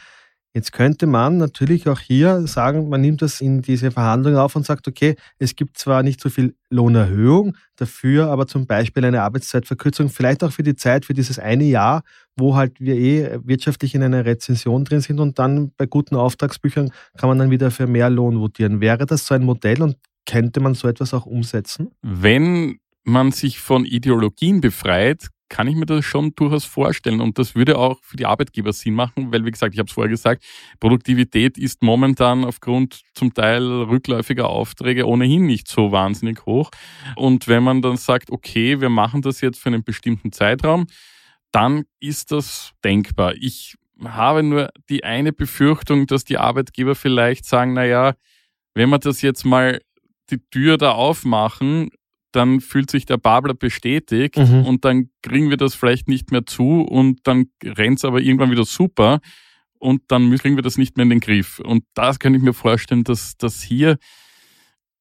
Jetzt 0.55 0.73
könnte 0.73 1.07
man 1.07 1.39
natürlich 1.39 1.89
auch 1.89 1.99
hier 1.99 2.47
sagen, 2.47 2.91
man 2.91 3.01
nimmt 3.01 3.23
das 3.23 3.41
in 3.41 3.63
diese 3.63 3.91
Verhandlungen 3.91 4.37
auf 4.37 4.55
und 4.55 4.67
sagt, 4.67 4.87
okay, 4.87 5.17
es 5.39 5.57
gibt 5.57 5.79
zwar 5.79 6.03
nicht 6.03 6.21
so 6.21 6.29
viel 6.29 6.55
Lohnerhöhung, 6.69 7.57
dafür 7.77 8.29
aber 8.29 8.47
zum 8.47 8.67
Beispiel 8.67 9.03
eine 9.07 9.23
Arbeitszeitverkürzung, 9.23 10.11
vielleicht 10.11 10.45
auch 10.45 10.53
für 10.53 10.63
die 10.63 10.77
Zeit, 10.77 11.07
für 11.07 11.15
dieses 11.15 11.39
eine 11.39 11.65
Jahr, 11.65 12.03
wo 12.37 12.55
halt 12.55 12.79
wir 12.81 12.97
eh 12.97 13.39
wirtschaftlich 13.45 13.95
in 13.95 14.03
einer 14.03 14.27
Rezension 14.27 14.85
drin 14.85 15.01
sind 15.01 15.21
und 15.21 15.39
dann 15.39 15.73
bei 15.75 15.87
guten 15.87 16.17
Auftragsbüchern 16.17 16.91
kann 17.17 17.31
man 17.31 17.39
dann 17.39 17.51
wieder 17.51 17.71
für 17.71 17.87
mehr 17.87 18.11
Lohn 18.11 18.39
votieren. 18.39 18.83
Wäre 18.83 19.07
das 19.07 19.27
so 19.27 19.35
ein 19.35 19.45
Modell 19.45 19.81
und 19.81 19.97
könnte 20.27 20.61
man 20.61 20.75
so 20.75 20.89
etwas 20.89 21.15
auch 21.15 21.27
umsetzen? 21.27 21.91
Wenn 22.03 22.79
man 23.05 23.33
sich 23.33 23.59
von 23.59 23.85
Ideologien 23.85 24.61
befreit, 24.61 25.29
kann 25.53 25.69
ich 25.69 25.77
mir 25.77 25.85
das 25.85 26.07
schon 26.07 26.35
durchaus 26.35 26.65
vorstellen. 26.65 27.21
Und 27.21 27.39
das 27.39 27.55
würde 27.55 27.77
auch 27.77 27.99
für 28.03 28.17
die 28.17 28.25
Arbeitgeber 28.25 28.73
Sinn 28.73 28.95
machen, 28.95 29.33
weil, 29.33 29.45
wie 29.45 29.51
gesagt, 29.51 29.75
ich 29.75 29.79
habe 29.79 29.87
es 29.87 29.93
vorher 29.93 30.09
gesagt, 30.09 30.43
Produktivität 30.81 31.59
ist 31.59 31.83
momentan 31.83 32.47
aufgrund 32.47 33.03
zum 33.13 33.35
Teil 33.35 33.63
rückläufiger 33.63 34.49
Aufträge 34.49 35.07
ohnehin 35.07 35.45
nicht 35.45 35.69
so 35.69 35.93
wahnsinnig 35.93 36.47
hoch. 36.47 36.71
Und 37.17 37.49
wenn 37.49 37.63
man 37.63 37.83
dann 37.83 37.99
sagt, 37.99 38.31
okay, 38.31 38.81
wir 38.81 38.89
machen 38.89 39.21
das 39.21 39.43
jetzt 39.43 39.59
für 39.59 39.69
einen 39.69 39.85
bestimmten 39.85 40.33
Zeitraum, 40.33 40.87
dann 41.51 41.85
ist 42.01 42.33
das 42.33 42.73
denkbar. 42.83 43.35
Ich 43.35 43.77
habe 44.03 44.43
nur 44.43 44.71
die 44.89 45.05
eine 45.05 45.35
Befürchtung, 45.35 46.07
dass 46.07 46.25
die 46.25 46.39
Arbeitgeber 46.39 46.95
vielleicht 46.95 47.45
sagen, 47.45 47.75
naja, 47.75 48.15
wenn 48.75 48.89
wir 48.89 48.99
das 48.99 49.21
jetzt 49.21 49.45
mal 49.45 49.81
die 50.31 50.39
Tür 50.51 50.79
da 50.79 50.93
aufmachen 50.93 51.91
dann 52.33 52.61
fühlt 52.61 52.91
sich 52.91 53.07
der 53.07 53.19
Babler 53.19 53.55
bestätigt 53.55 54.39
mhm. 54.39 54.65
und 54.65 54.85
dann 54.85 55.11
kriegen 55.23 55.51
wir 55.51 55.59
das 55.59 55.75
vielleicht 55.75 56.09
nicht 56.09 56.33
mehr 56.33 56.45
zu 56.47 56.81
und 56.81 57.21
dann 57.25 57.47
rennt 57.63 57.99
es 57.99 58.05
aber 58.05 58.21
irgendwann 58.21 58.51
wieder 58.51 58.65
super 58.65 59.21
und 59.79 60.03
dann 60.09 60.35
kriegen 60.37 60.57
wir 60.57 60.63
das 60.63 60.79
nicht 60.79 60.97
mehr 60.97 61.05
in 61.05 61.11
den 61.11 61.21
Griff. 61.21 61.61
Und 61.61 61.85
das 61.95 62.19
kann 62.19 62.35
ich 62.35 62.43
mir 62.43 62.55
vorstellen, 62.55 63.05
dass 63.05 63.37
das 63.37 63.63
hier, 63.63 63.99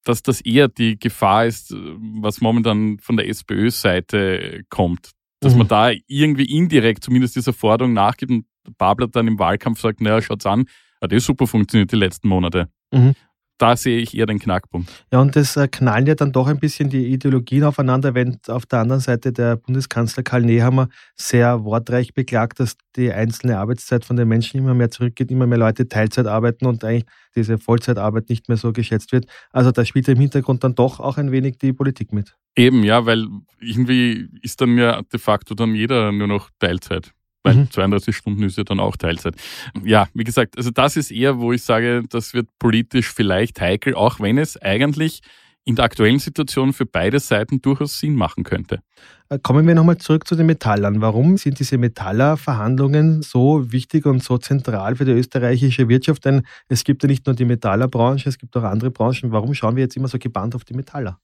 dass 0.03 0.23
das 0.23 0.41
eher 0.41 0.67
die 0.67 0.99
Gefahr 0.99 1.45
ist, 1.45 1.73
was 1.73 2.41
momentan 2.41 2.99
von 2.99 3.17
der 3.17 3.27
SPÖ-Seite 3.29 4.63
kommt. 4.69 5.11
Dass 5.39 5.53
mhm. 5.53 5.59
man 5.59 5.67
da 5.67 5.91
irgendwie 6.07 6.45
indirekt 6.45 7.03
zumindest 7.03 7.35
dieser 7.35 7.53
Forderung 7.53 7.93
nachgibt 7.93 8.31
und 8.31 8.45
Babler 8.77 9.07
dann 9.07 9.27
im 9.27 9.39
Wahlkampf 9.39 9.79
sagt, 9.79 10.01
naja, 10.01 10.21
schaut's 10.21 10.45
an, 10.45 10.65
hat 11.01 11.13
eh 11.13 11.19
super 11.19 11.47
funktioniert 11.47 11.91
die 11.91 11.95
letzten 11.95 12.27
Monate. 12.27 12.69
Mhm 12.91 13.15
da 13.61 13.77
sehe 13.77 13.99
ich 13.99 14.17
eher 14.17 14.25
den 14.25 14.39
Knackpunkt. 14.39 14.89
Ja, 15.11 15.19
und 15.19 15.35
das 15.35 15.55
äh, 15.55 15.67
knallen 15.67 16.07
ja 16.07 16.15
dann 16.15 16.31
doch 16.31 16.47
ein 16.47 16.59
bisschen 16.59 16.89
die 16.89 17.07
Ideologien 17.07 17.63
aufeinander, 17.63 18.15
wenn 18.15 18.39
auf 18.47 18.65
der 18.65 18.79
anderen 18.79 19.01
Seite 19.01 19.31
der 19.31 19.55
Bundeskanzler 19.55 20.23
Karl 20.23 20.41
Nehammer 20.41 20.89
sehr 21.15 21.63
wortreich 21.63 22.15
beklagt, 22.15 22.59
dass 22.59 22.75
die 22.95 23.11
einzelne 23.11 23.59
Arbeitszeit 23.59 24.03
von 24.03 24.15
den 24.15 24.27
Menschen 24.27 24.57
immer 24.57 24.73
mehr 24.73 24.89
zurückgeht, 24.89 25.29
immer 25.29 25.45
mehr 25.45 25.59
Leute 25.59 25.87
Teilzeit 25.87 26.25
arbeiten 26.25 26.65
und 26.65 26.83
eigentlich 26.83 27.05
diese 27.35 27.59
Vollzeitarbeit 27.59 28.29
nicht 28.29 28.49
mehr 28.49 28.57
so 28.57 28.73
geschätzt 28.73 29.11
wird. 29.11 29.27
Also 29.51 29.71
da 29.71 29.85
spielt 29.85 30.07
im 30.07 30.19
Hintergrund 30.19 30.63
dann 30.63 30.73
doch 30.73 30.99
auch 30.99 31.17
ein 31.17 31.31
wenig 31.31 31.59
die 31.59 31.71
Politik 31.71 32.11
mit. 32.13 32.35
Eben, 32.55 32.83
ja, 32.83 33.05
weil 33.05 33.27
irgendwie 33.59 34.27
ist 34.41 34.59
dann 34.59 34.77
ja 34.77 35.03
de 35.03 35.19
facto 35.19 35.53
dann 35.53 35.75
jeder 35.75 36.11
nur 36.11 36.27
noch 36.27 36.49
Teilzeit 36.59 37.13
weil 37.43 37.55
mhm. 37.55 37.71
32 37.71 38.15
Stunden 38.15 38.43
ist 38.43 38.57
ja 38.57 38.63
dann 38.63 38.79
auch 38.79 38.97
Teilzeit. 38.97 39.35
Ja, 39.83 40.07
wie 40.13 40.23
gesagt, 40.23 40.57
also 40.57 40.71
das 40.71 40.95
ist 40.97 41.11
eher, 41.11 41.39
wo 41.39 41.51
ich 41.53 41.63
sage, 41.63 42.03
das 42.09 42.33
wird 42.33 42.47
politisch 42.59 43.11
vielleicht 43.11 43.59
heikel, 43.61 43.95
auch 43.95 44.19
wenn 44.19 44.37
es 44.37 44.57
eigentlich 44.61 45.21
in 45.63 45.75
der 45.75 45.85
aktuellen 45.85 46.19
Situation 46.19 46.73
für 46.73 46.85
beide 46.85 47.19
Seiten 47.19 47.61
durchaus 47.61 47.99
Sinn 47.99 48.15
machen 48.15 48.43
könnte. 48.43 48.81
Äh, 49.29 49.39
kommen 49.39 49.67
wir 49.67 49.75
nochmal 49.75 49.97
zurück 49.97 50.27
zu 50.27 50.35
den 50.35 50.47
Metallern. 50.47 51.01
Warum 51.01 51.37
sind 51.37 51.59
diese 51.59 51.77
Metallerverhandlungen 51.77 53.21
so 53.21 53.71
wichtig 53.71 54.05
und 54.05 54.23
so 54.23 54.37
zentral 54.37 54.95
für 54.95 55.05
die 55.05 55.11
österreichische 55.11 55.87
Wirtschaft? 55.87 56.25
Denn 56.25 56.43
es 56.67 56.83
gibt 56.83 57.03
ja 57.03 57.07
nicht 57.07 57.27
nur 57.27 57.35
die 57.35 57.45
Metallerbranche, 57.45 58.27
es 58.27 58.39
gibt 58.39 58.57
auch 58.57 58.63
andere 58.63 58.91
Branchen. 58.91 59.31
Warum 59.31 59.53
schauen 59.53 59.75
wir 59.75 59.83
jetzt 59.83 59.95
immer 59.95 60.07
so 60.07 60.17
gebannt 60.17 60.55
auf 60.55 60.63
die 60.63 60.73
Metaller? 60.73 61.19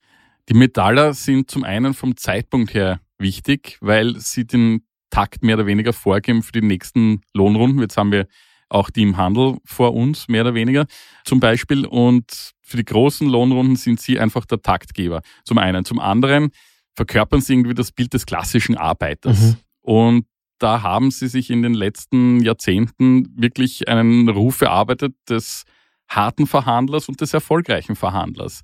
Die 0.50 0.54
Metaller 0.54 1.14
sind 1.14 1.50
zum 1.50 1.64
einen 1.64 1.94
vom 1.94 2.16
Zeitpunkt 2.16 2.74
her 2.74 3.02
wichtig, 3.18 3.78
weil 3.82 4.16
sie 4.18 4.46
den 4.46 4.82
Takt 5.10 5.44
mehr 5.44 5.56
oder 5.56 5.66
weniger 5.66 5.94
vorgeben 5.94 6.44
für 6.44 6.52
die 6.52 6.62
nächsten 6.62 7.22
Lohnrunden. 7.34 7.82
Jetzt 7.82 7.98
haben 7.98 8.12
wir 8.12 8.28
auch 8.70 8.90
die 8.90 9.04
im 9.04 9.18
Handel 9.18 9.58
vor 9.66 9.94
uns, 9.94 10.28
mehr 10.28 10.42
oder 10.42 10.54
weniger 10.54 10.86
zum 11.24 11.40
Beispiel. 11.40 11.86
Und 11.86 12.54
für 12.62 12.78
die 12.78 12.86
großen 12.86 13.28
Lohnrunden 13.28 13.76
sind 13.76 14.02
sie 14.02 14.20
einfach 14.20 14.46
der 14.46 14.62
Taktgeber. 14.62 15.22
Zum 15.46 15.58
einen. 15.58 15.86
Zum 15.86 16.00
anderen 16.00 16.52
verkörpern 16.96 17.42
sie 17.42 17.54
irgendwie 17.54 17.76
das 17.76 17.92
Bild 17.92 18.14
des 18.14 18.26
klassischen 18.26 18.78
Arbeiters. 18.78 19.40
Mhm. 19.40 19.56
Und 19.82 20.26
da 20.60 20.82
haben 20.82 21.12
sie 21.12 21.28
sich 21.28 21.50
in 21.50 21.62
den 21.62 21.74
letzten 21.74 22.42
Jahrzehnten 22.42 23.28
wirklich 23.38 23.88
einen 23.88 24.28
Ruf 24.28 24.62
erarbeitet 24.62 25.14
des 25.30 25.64
harten 26.10 26.48
Verhandlers 26.48 27.08
und 27.08 27.22
des 27.22 27.34
erfolgreichen 27.34 27.96
Verhandlers. 27.96 28.62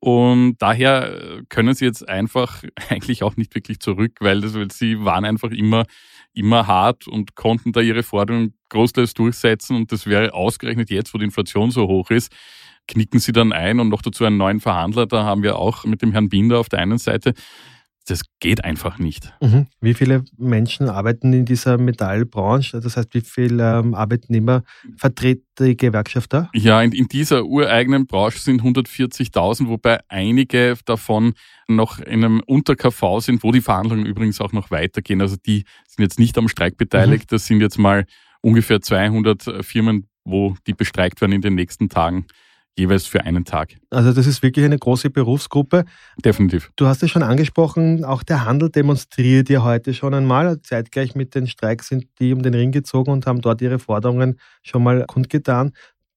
Und 0.00 0.56
daher 0.58 1.12
äh, 1.12 1.42
können 1.48 1.74
sie 1.74 1.84
jetzt 1.84 2.08
einfach 2.08 2.62
eigentlich 2.88 3.22
auch 3.22 3.36
nicht 3.36 3.54
wirklich 3.54 3.80
zurück, 3.80 4.16
weil, 4.20 4.40
das, 4.40 4.54
sie 4.76 5.04
waren 5.04 5.24
einfach 5.24 5.50
immer, 5.50 5.84
immer 6.32 6.66
hart 6.66 7.08
und 7.08 7.34
konnten 7.34 7.72
da 7.72 7.80
ihre 7.80 8.02
Forderungen 8.02 8.54
großteils 8.68 9.14
durchsetzen. 9.14 9.76
Und 9.76 9.92
das 9.92 10.06
wäre 10.06 10.34
ausgerechnet 10.34 10.90
jetzt, 10.90 11.14
wo 11.14 11.18
die 11.18 11.24
Inflation 11.24 11.70
so 11.70 11.88
hoch 11.88 12.10
ist, 12.10 12.32
knicken 12.86 13.20
sie 13.20 13.32
dann 13.32 13.52
ein 13.52 13.80
und 13.80 13.88
noch 13.88 14.02
dazu 14.02 14.24
einen 14.24 14.36
neuen 14.36 14.60
Verhandler. 14.60 15.06
Da 15.06 15.24
haben 15.24 15.42
wir 15.42 15.58
auch 15.58 15.84
mit 15.84 16.02
dem 16.02 16.12
Herrn 16.12 16.28
Binder 16.28 16.58
auf 16.58 16.68
der 16.68 16.78
einen 16.78 16.98
Seite 16.98 17.34
das 18.10 18.22
geht 18.40 18.64
einfach 18.64 18.98
nicht. 18.98 19.32
Mhm. 19.40 19.66
Wie 19.80 19.94
viele 19.94 20.24
Menschen 20.36 20.88
arbeiten 20.88 21.32
in 21.32 21.44
dieser 21.44 21.78
Metallbranche? 21.78 22.80
Das 22.80 22.96
heißt, 22.96 23.12
wie 23.14 23.20
viele 23.20 23.78
ähm, 23.78 23.94
Arbeitnehmer 23.94 24.62
vertritt 24.96 25.44
die 25.58 25.76
Gewerkschaft 25.76 26.32
da? 26.32 26.48
Ja, 26.54 26.82
in, 26.82 26.92
in 26.92 27.08
dieser 27.08 27.44
ureigenen 27.44 28.06
Branche 28.06 28.38
sind 28.38 28.62
140.000, 28.62 29.68
wobei 29.68 30.00
einige 30.08 30.76
davon 30.84 31.34
noch 31.68 31.98
in 31.98 32.24
einem 32.24 32.42
Unter-KV 32.46 33.20
sind, 33.20 33.42
wo 33.42 33.52
die 33.52 33.60
Verhandlungen 33.60 34.06
übrigens 34.06 34.40
auch 34.40 34.52
noch 34.52 34.70
weitergehen. 34.70 35.20
Also 35.20 35.36
die 35.36 35.64
sind 35.86 36.02
jetzt 36.02 36.18
nicht 36.18 36.38
am 36.38 36.48
Streik 36.48 36.76
beteiligt. 36.76 37.30
Mhm. 37.30 37.36
Das 37.36 37.46
sind 37.46 37.60
jetzt 37.60 37.78
mal 37.78 38.06
ungefähr 38.40 38.80
200 38.80 39.64
Firmen, 39.64 40.06
wo 40.24 40.56
die 40.66 40.74
bestreikt 40.74 41.20
werden 41.20 41.32
in 41.32 41.42
den 41.42 41.54
nächsten 41.54 41.88
Tagen 41.88 42.26
jeweils 42.78 43.06
für 43.06 43.24
einen 43.24 43.44
Tag. 43.44 43.76
Also 43.90 44.12
das 44.12 44.26
ist 44.26 44.42
wirklich 44.42 44.64
eine 44.64 44.78
große 44.78 45.10
Berufsgruppe. 45.10 45.84
Definitiv. 46.24 46.70
Du 46.76 46.86
hast 46.86 47.02
es 47.02 47.10
schon 47.10 47.22
angesprochen, 47.22 48.04
auch 48.04 48.22
der 48.22 48.44
Handel 48.44 48.70
demonstriert 48.70 49.48
ja 49.50 49.62
heute 49.62 49.92
schon 49.92 50.14
einmal. 50.14 50.62
Zeitgleich 50.62 51.14
mit 51.14 51.34
den 51.34 51.46
Streiks 51.46 51.88
sind 51.88 52.06
die 52.20 52.32
um 52.32 52.42
den 52.42 52.54
Ring 52.54 52.72
gezogen 52.72 53.10
und 53.10 53.26
haben 53.26 53.40
dort 53.40 53.60
ihre 53.60 53.78
Forderungen 53.78 54.38
schon 54.62 54.82
mal 54.82 55.04
kundgetan. 55.06 55.72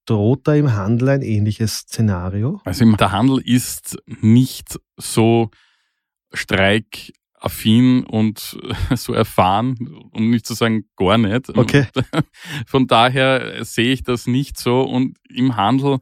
Droht 0.05 0.47
da 0.47 0.55
im 0.55 0.73
Handel 0.73 1.09
ein 1.09 1.21
ähnliches 1.21 1.79
Szenario? 1.79 2.61
Also 2.65 2.89
der 2.91 3.11
Handel 3.11 3.39
ist 3.39 3.97
nicht 4.05 4.79
so 4.97 5.51
streikaffin 6.33 8.03
und 8.03 8.57
so 8.95 9.13
erfahren, 9.13 9.75
um 10.11 10.29
nicht 10.29 10.45
zu 10.45 10.53
sagen 10.53 10.85
gar 10.95 11.17
nicht. 11.17 11.55
Okay. 11.55 11.87
Von 12.65 12.87
daher 12.87 13.63
sehe 13.63 13.93
ich 13.93 14.03
das 14.03 14.27
nicht 14.27 14.57
so. 14.57 14.81
Und 14.81 15.17
im 15.29 15.55
Handel 15.55 15.99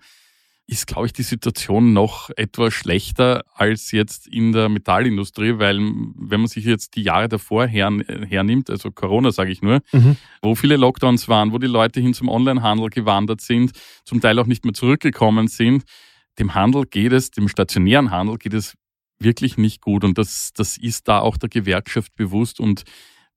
ist, 0.69 0.85
glaube 0.85 1.07
ich, 1.07 1.13
die 1.13 1.23
Situation 1.23 1.93
noch 1.93 2.29
etwas 2.35 2.73
schlechter 2.73 3.43
als 3.55 3.91
jetzt 3.91 4.27
in 4.27 4.51
der 4.51 4.69
Metallindustrie, 4.69 5.57
weil 5.57 5.77
wenn 5.79 6.41
man 6.41 6.47
sich 6.47 6.63
jetzt 6.63 6.95
die 6.95 7.01
Jahre 7.01 7.27
davor 7.27 7.65
her, 7.65 7.91
hernimmt, 8.27 8.69
also 8.69 8.91
Corona 8.91 9.31
sage 9.31 9.51
ich 9.51 9.63
nur, 9.63 9.81
mhm. 9.91 10.15
wo 10.43 10.53
viele 10.53 10.77
Lockdowns 10.77 11.27
waren, 11.27 11.51
wo 11.51 11.57
die 11.57 11.67
Leute 11.67 11.99
hin 11.99 12.13
zum 12.13 12.29
Onlinehandel 12.29 12.89
gewandert 12.89 13.41
sind, 13.41 13.71
zum 14.05 14.21
Teil 14.21 14.37
auch 14.37 14.45
nicht 14.45 14.63
mehr 14.63 14.75
zurückgekommen 14.75 15.47
sind, 15.47 15.85
dem 16.37 16.53
Handel 16.53 16.85
geht 16.85 17.13
es, 17.13 17.31
dem 17.31 17.47
stationären 17.47 18.11
Handel 18.11 18.37
geht 18.37 18.53
es 18.53 18.75
wirklich 19.17 19.57
nicht 19.57 19.81
gut 19.81 20.03
und 20.03 20.19
das, 20.19 20.51
das 20.55 20.77
ist 20.77 21.07
da 21.07 21.19
auch 21.19 21.37
der 21.37 21.49
Gewerkschaft 21.49 22.15
bewusst 22.15 22.59
und 22.59 22.83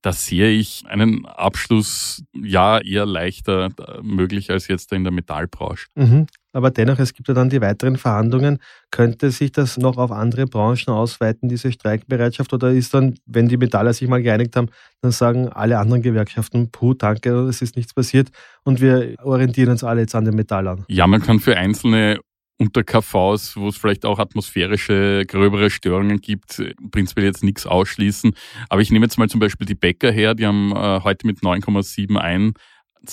da 0.03 0.13
sehe 0.13 0.51
ich 0.51 0.85
einen 0.87 1.25
Abschluss 1.27 2.23
ja 2.35 2.79
eher 2.79 3.07
leichter 3.07 3.71
möglich 4.03 4.51
als 4.51 4.69
jetzt 4.69 4.93
in 4.93 5.05
der 5.05 5.13
Metallbranche. 5.13 5.87
Mhm. 5.95 6.27
Aber 6.53 6.71
dennoch, 6.71 6.99
es 6.99 7.15
gibt 7.15 7.29
ja 7.29 7.35
dann 7.35 7.51
die 7.51 7.61
weiteren 7.61 7.97
Verhandlungen. 7.97 8.59
Könnte 8.91 9.31
sich 9.31 9.53
das 9.53 9.79
noch 9.79 9.97
auf 9.97 10.13
andere 10.13 10.47
Branchen 10.47 10.93
ausweiten, 10.93 11.49
diese 11.49 11.73
Streikbereitschaft? 11.73 12.53
Oder 12.53 12.71
ist 12.71 12.93
dann, 12.95 13.15
wenn 13.27 13.49
die 13.49 13.57
Metaller 13.57 13.93
sich 13.93 14.09
mal 14.09 14.23
geeinigt 14.23 14.57
haben, 14.57 14.69
dann 15.01 15.13
sagen 15.13 15.49
alle 15.49 15.79
anderen 15.79 16.03
Gewerkschaften, 16.03 16.71
puh, 16.71 16.95
danke, 16.95 17.31
es 17.49 17.63
ist 17.63 17.77
nichts 17.77 17.95
passiert 17.95 18.31
und 18.65 18.81
wir 18.81 19.15
orientieren 19.23 19.71
uns 19.71 19.83
alle 19.83 20.03
jetzt 20.03 20.15
an 20.15 20.25
den 20.25 20.35
Metallern? 20.35 20.85
Ja, 20.89 21.07
man 21.07 21.23
kann 21.23 21.41
für 21.41 21.57
einzelne 21.57 22.19
unter 22.59 22.85
KVs, 22.85 23.57
wo 23.57 23.69
es 23.69 23.77
vielleicht 23.77 24.05
auch 24.05 24.19
atmosphärische, 24.19 25.25
gröbere 25.27 25.69
Störungen 25.69 26.21
gibt, 26.21 26.63
prinzipiell 26.93 27.27
jetzt 27.27 27.43
nichts 27.43 27.67
ausschließen. 27.67 28.35
Aber 28.69 28.81
ich 28.81 28.91
nehme 28.91 29.05
jetzt 29.05 29.19
mal 29.19 29.29
zum 29.29 29.41
Beispiel 29.41 29.67
die 29.67 29.75
Bäcker 29.75 30.13
her, 30.13 30.35
die 30.35 30.47
haben 30.47 30.71
äh, 30.73 31.01
heute 31.03 31.27
mit 31.27 31.41
9,71 31.41 32.55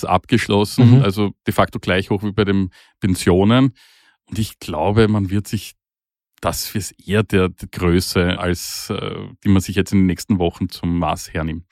abgeschlossen, 0.04 0.98
mhm. 0.98 1.02
also 1.02 1.32
de 1.46 1.54
facto 1.54 1.78
gleich 1.78 2.10
hoch 2.10 2.22
wie 2.22 2.32
bei 2.32 2.44
den 2.44 2.70
Pensionen. 3.00 3.74
Und 4.26 4.38
ich 4.38 4.58
glaube, 4.58 5.08
man 5.08 5.30
wird 5.30 5.48
sich 5.48 5.74
das 6.40 6.74
ist 6.74 6.94
eher 7.06 7.22
der, 7.22 7.50
der 7.50 7.68
Größe, 7.68 8.38
als 8.38 8.90
äh, 8.90 9.14
die 9.44 9.48
man 9.48 9.60
sich 9.60 9.76
jetzt 9.76 9.92
in 9.92 10.00
den 10.00 10.06
nächsten 10.06 10.38
Wochen 10.38 10.68
zum 10.68 10.98
Maß 10.98 11.32
hernimmt. 11.32 11.64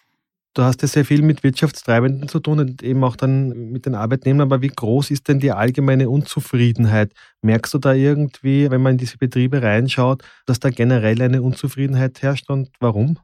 Du 0.55 0.63
hast 0.63 0.83
ja 0.83 0.89
sehr 0.89 1.05
viel 1.05 1.23
mit 1.23 1.45
Wirtschaftstreibenden 1.45 2.29
zu 2.29 2.41
tun 2.41 2.59
und 2.59 2.83
eben 2.83 3.05
auch 3.05 3.17
dann 3.17 3.71
mit 3.71 3.87
den 3.87 3.95
Arbeitnehmern. 3.95 4.43
Aber 4.43 4.61
wie 4.61 4.69
groß 4.69 5.11
ist 5.11 5.29
denn 5.29 5.39
die 5.39 5.53
allgemeine 5.53 6.11
Unzufriedenheit? 6.11 7.13
Merkst 7.43 7.75
du 7.75 7.79
da 7.79 7.95
irgendwie, 7.95 8.69
wenn 8.71 8.83
man 8.83 8.93
in 8.93 8.99
diese 8.99 9.19
Betriebe 9.19 9.63
reinschaut, 9.63 10.25
dass 10.47 10.59
da 10.59 10.71
generell 10.71 11.23
eine 11.23 11.43
Unzufriedenheit 11.43 12.23
herrscht 12.23 12.51
und 12.51 12.71
warum? 12.81 13.19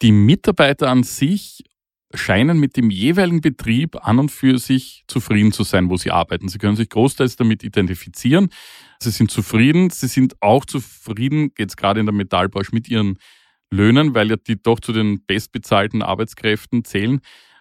Die 0.00 0.12
Mitarbeiter 0.12 0.88
an 0.88 1.02
sich 1.02 1.62
scheinen 2.14 2.58
mit 2.58 2.76
dem 2.76 2.90
jeweiligen 2.90 3.40
Betrieb 3.40 3.96
an 3.96 4.18
und 4.18 4.30
für 4.30 4.58
sich 4.58 5.04
zufrieden 5.08 5.52
zu 5.52 5.62
sein, 5.62 5.90
wo 5.90 5.96
sie 5.96 6.10
arbeiten. 6.10 6.48
Sie 6.48 6.58
können 6.58 6.76
sich 6.76 6.88
großteils 6.88 7.36
damit 7.36 7.62
identifizieren. 7.62 8.48
Sie 9.00 9.10
sind 9.10 9.30
zufrieden. 9.30 9.90
Sie 9.90 10.06
sind 10.06 10.40
auch 10.40 10.64
zufrieden, 10.64 11.52
jetzt 11.58 11.76
gerade 11.76 12.00
in 12.00 12.06
der 12.06 12.14
Metallbranche, 12.14 12.70
mit 12.72 12.88
ihren 12.88 13.18
Löhnen, 13.70 14.14
weil 14.14 14.30
ja 14.30 14.36
die 14.36 14.60
doch 14.60 14.80
zu 14.80 14.92
den 14.92 15.24
bestbezahlten 15.26 16.02
Arbeitskräften 16.02 16.84
zählen. 16.84 17.20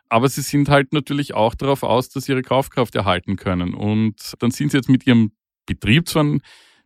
Aber 0.09 0.29
sie 0.29 0.41
sind 0.41 0.69
halt 0.69 0.93
natürlich 0.93 1.33
auch 1.33 1.53
darauf 1.53 1.83
aus, 1.83 2.07
dass 2.07 2.25
sie 2.25 2.31
ihre 2.31 2.41
Kaufkraft 2.41 2.95
erhalten 2.95 3.35
können. 3.35 3.73
Und 3.73 4.33
dann 4.39 4.51
sind 4.51 4.71
sie 4.71 4.77
jetzt 4.77 4.89
mit 4.89 5.05
ihrem 5.05 5.31
Betrieb 5.65 6.07
zwar 6.07 6.25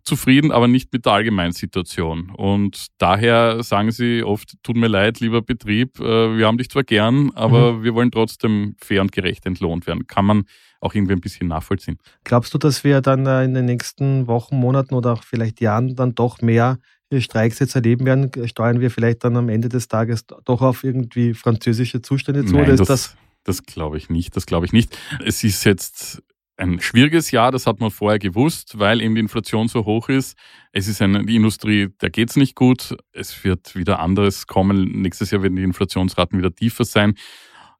zufrieden, 0.03 0.51
aber 0.51 0.67
nicht 0.67 0.91
mit 0.93 1.05
der 1.05 1.13
allgemeinen 1.13 1.53
Situation. 1.53 2.29
Und 2.31 2.87
daher 2.97 3.63
sagen 3.63 3.91
sie 3.91 4.23
oft, 4.23 4.55
tut 4.63 4.75
mir 4.75 4.87
leid, 4.87 5.19
lieber 5.19 5.41
Betrieb, 5.41 5.99
äh, 5.99 6.37
wir 6.37 6.47
haben 6.47 6.57
dich 6.57 6.69
zwar 6.69 6.83
gern, 6.83 7.31
aber 7.35 7.73
mhm. 7.73 7.83
wir 7.83 7.93
wollen 7.93 8.11
trotzdem 8.11 8.75
fair 8.79 9.01
und 9.01 9.11
gerecht 9.11 9.45
entlohnt 9.45 9.87
werden. 9.87 10.07
Kann 10.07 10.25
man 10.25 10.43
auch 10.79 10.93
irgendwie 10.95 11.13
ein 11.13 11.21
bisschen 11.21 11.47
nachvollziehen. 11.47 11.97
Glaubst 12.23 12.53
du, 12.53 12.57
dass 12.57 12.83
wir 12.83 13.01
dann 13.01 13.25
äh, 13.25 13.43
in 13.43 13.53
den 13.53 13.65
nächsten 13.65 14.27
Wochen, 14.27 14.55
Monaten 14.55 14.95
oder 14.95 15.13
auch 15.13 15.23
vielleicht 15.23 15.61
Jahren 15.61 15.95
dann 15.95 16.15
doch 16.15 16.41
mehr 16.41 16.79
Streiks 17.19 17.59
jetzt 17.59 17.75
erleben 17.75 18.05
werden, 18.05 18.31
steuern 18.47 18.79
wir 18.79 18.89
vielleicht 18.89 19.23
dann 19.25 19.35
am 19.35 19.49
Ende 19.49 19.67
des 19.67 19.89
Tages 19.89 20.25
doch 20.45 20.61
auf 20.61 20.83
irgendwie 20.83 21.33
französische 21.33 22.01
Zustände 22.01 22.45
zu? 22.45 22.53
Nein, 22.53 22.63
oder 22.63 22.73
ist 22.73 22.79
das, 22.79 22.87
das, 22.87 23.17
das 23.43 23.63
glaube 23.63 23.97
ich 23.97 24.09
nicht. 24.09 24.35
Das 24.35 24.45
glaube 24.45 24.65
ich 24.65 24.71
nicht. 24.71 24.97
Es 25.23 25.43
ist 25.43 25.65
jetzt 25.65 26.23
ein 26.57 26.79
schwieriges 26.79 27.31
Jahr, 27.31 27.51
das 27.51 27.65
hat 27.65 27.79
man 27.79 27.91
vorher 27.91 28.19
gewusst, 28.19 28.77
weil 28.77 29.01
eben 29.01 29.15
die 29.15 29.21
Inflation 29.21 29.67
so 29.67 29.85
hoch 29.85 30.09
ist. 30.09 30.37
Es 30.71 30.87
ist 30.87 31.01
eine 31.01 31.19
Industrie, 31.19 31.89
der 32.01 32.09
geht 32.09 32.29
es 32.29 32.35
nicht 32.35 32.55
gut. 32.55 32.95
Es 33.13 33.43
wird 33.43 33.75
wieder 33.75 33.99
anderes 33.99 34.47
kommen. 34.47 35.01
Nächstes 35.01 35.31
Jahr 35.31 35.41
werden 35.41 35.55
die 35.55 35.63
Inflationsraten 35.63 36.37
wieder 36.37 36.53
tiefer 36.53 36.85
sein. 36.85 37.15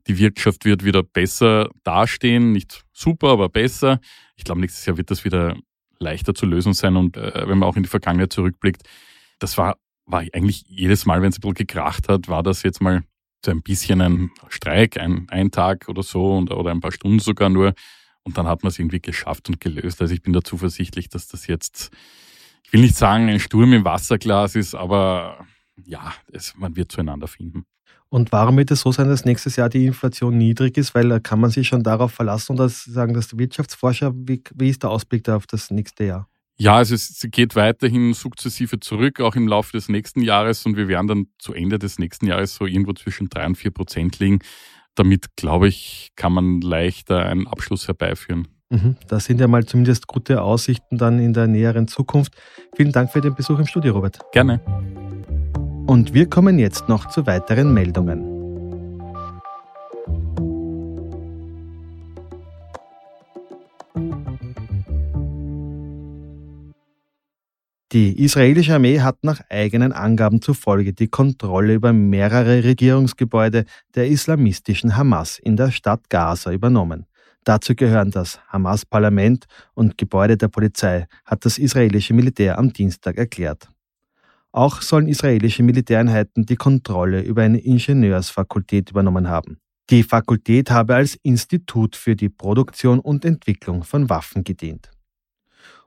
Die 0.07 0.17
Wirtschaft 0.17 0.65
wird 0.65 0.83
wieder 0.83 1.03
besser 1.03 1.69
dastehen. 1.83 2.53
Nicht 2.53 2.83
super, 2.91 3.29
aber 3.29 3.49
besser. 3.49 3.99
Ich 4.35 4.43
glaube, 4.43 4.61
nächstes 4.61 4.85
Jahr 4.85 4.97
wird 4.97 5.11
das 5.11 5.25
wieder 5.25 5.55
leichter 5.99 6.33
zu 6.33 6.45
lösen 6.45 6.73
sein. 6.73 6.95
Und 6.95 7.17
äh, 7.17 7.47
wenn 7.47 7.59
man 7.59 7.69
auch 7.69 7.75
in 7.75 7.83
die 7.83 7.89
Vergangenheit 7.89 8.33
zurückblickt, 8.33 8.81
das 9.39 9.57
war, 9.57 9.77
war 10.05 10.23
eigentlich 10.33 10.63
jedes 10.67 11.05
Mal, 11.05 11.21
wenn 11.21 11.29
es 11.29 11.37
ein 11.37 11.41
bisschen 11.41 11.53
gekracht 11.53 12.09
hat, 12.09 12.27
war 12.27 12.41
das 12.41 12.63
jetzt 12.63 12.81
mal 12.81 13.03
so 13.45 13.51
ein 13.51 13.61
bisschen 13.61 14.01
ein 14.01 14.31
Streik, 14.49 14.97
ein, 14.97 15.27
ein 15.29 15.51
Tag 15.51 15.87
oder 15.87 16.03
so 16.03 16.37
und, 16.37 16.51
oder 16.51 16.71
ein 16.71 16.79
paar 16.79 16.91
Stunden 16.91 17.19
sogar 17.19 17.49
nur. 17.49 17.73
Und 18.23 18.37
dann 18.37 18.47
hat 18.47 18.63
man 18.63 18.69
es 18.69 18.79
irgendwie 18.79 19.01
geschafft 19.01 19.49
und 19.49 19.59
gelöst. 19.59 20.01
Also 20.01 20.13
ich 20.13 20.21
bin 20.21 20.33
da 20.33 20.41
zuversichtlich, 20.41 21.09
dass 21.09 21.27
das 21.27 21.47
jetzt, 21.47 21.91
ich 22.63 22.73
will 22.73 22.81
nicht 22.81 22.95
sagen, 22.95 23.29
ein 23.29 23.39
Sturm 23.39 23.73
im 23.73 23.85
Wasserglas 23.85 24.55
ist, 24.55 24.75
aber 24.75 25.45
ja, 25.85 26.13
es, 26.31 26.53
man 26.57 26.75
wird 26.75 26.91
zueinander 26.91 27.27
finden. 27.27 27.65
Und 28.09 28.33
warum 28.33 28.57
wird 28.57 28.71
es 28.71 28.81
so 28.81 28.91
sein, 28.91 29.07
dass 29.07 29.23
nächstes 29.23 29.55
Jahr 29.55 29.69
die 29.69 29.85
Inflation 29.85 30.37
niedrig 30.37 30.77
ist? 30.77 30.93
Weil 30.93 31.07
da 31.07 31.19
kann 31.19 31.39
man 31.39 31.49
sich 31.49 31.69
schon 31.69 31.81
darauf 31.81 32.11
verlassen 32.11 32.59
und 32.59 32.69
sagen, 32.69 33.13
dass 33.13 33.29
die 33.29 33.39
Wirtschaftsforscher, 33.39 34.11
wie, 34.13 34.43
wie 34.53 34.69
ist 34.69 34.83
der 34.83 34.89
Ausblick 34.89 35.23
da 35.23 35.37
auf 35.37 35.47
das 35.47 35.71
nächste 35.71 36.03
Jahr? 36.03 36.27
Ja, 36.57 36.75
also 36.75 36.93
es 36.93 37.25
geht 37.31 37.55
weiterhin 37.55 38.13
sukzessive 38.13 38.79
zurück, 38.81 39.21
auch 39.21 39.35
im 39.35 39.47
Laufe 39.47 39.71
des 39.71 39.89
nächsten 39.89 40.21
Jahres 40.21 40.65
und 40.65 40.75
wir 40.75 40.87
werden 40.87 41.07
dann 41.07 41.27
zu 41.39 41.53
Ende 41.53 41.79
des 41.79 41.97
nächsten 41.97 42.27
Jahres 42.27 42.53
so 42.53 42.65
irgendwo 42.65 42.93
zwischen 42.93 43.29
drei 43.29 43.47
und 43.47 43.55
vier 43.55 43.71
Prozent 43.71 44.19
liegen. 44.19 44.39
Damit, 44.95 45.35
glaube 45.35 45.67
ich, 45.67 46.11
kann 46.15 46.33
man 46.33 46.61
leichter 46.61 47.25
einen 47.25 47.47
Abschluss 47.47 47.87
herbeiführen. 47.87 48.47
Mhm, 48.69 48.95
das 49.07 49.25
sind 49.25 49.39
ja 49.41 49.47
mal 49.47 49.65
zumindest 49.65 50.07
gute 50.07 50.41
Aussichten 50.41 50.97
dann 50.97 51.19
in 51.19 51.33
der 51.33 51.47
näheren 51.47 51.87
Zukunft. 51.87 52.33
Vielen 52.75 52.91
Dank 52.91 53.11
für 53.11 53.21
den 53.21 53.35
Besuch 53.35 53.59
im 53.59 53.67
Studio, 53.67 53.93
Robert. 53.93 54.19
Gerne. 54.31 54.61
Und 55.87 56.13
wir 56.13 56.29
kommen 56.29 56.57
jetzt 56.57 56.87
noch 56.87 57.09
zu 57.09 57.25
weiteren 57.25 57.73
Meldungen. 57.73 58.30
Die 67.91 68.23
israelische 68.23 68.75
Armee 68.75 69.01
hat 69.01 69.17
nach 69.23 69.41
eigenen 69.49 69.91
Angaben 69.91 70.41
zufolge 70.41 70.93
die 70.93 71.09
Kontrolle 71.09 71.73
über 71.73 71.91
mehrere 71.91 72.63
Regierungsgebäude 72.63 73.65
der 73.95 74.07
islamistischen 74.07 74.95
Hamas 74.95 75.39
in 75.39 75.57
der 75.57 75.71
Stadt 75.71 76.09
Gaza 76.09 76.53
übernommen. 76.53 77.05
Dazu 77.43 77.75
gehören 77.75 78.11
das 78.11 78.39
Hamas-Parlament 78.47 79.45
und 79.73 79.97
Gebäude 79.97 80.37
der 80.37 80.47
Polizei, 80.47 81.05
hat 81.25 81.43
das 81.43 81.57
israelische 81.57 82.13
Militär 82.13 82.57
am 82.57 82.71
Dienstag 82.71 83.17
erklärt. 83.17 83.67
Auch 84.53 84.81
sollen 84.81 85.09
israelische 85.09 85.63
Militäreinheiten 85.63 86.45
die 86.45 86.55
Kontrolle 86.55 87.21
über 87.21 87.41
eine 87.41 87.59
Ingenieursfakultät 87.59 88.91
übernommen 88.91 89.27
haben. 89.27 89.57
Die 89.89 90.03
Fakultät 90.03 90.71
habe 90.71 90.95
als 90.95 91.15
Institut 91.23 91.97
für 91.97 92.15
die 92.15 92.29
Produktion 92.29 92.99
und 92.99 93.25
Entwicklung 93.25 93.83
von 93.83 94.09
Waffen 94.09 94.45
gedient. 94.45 94.91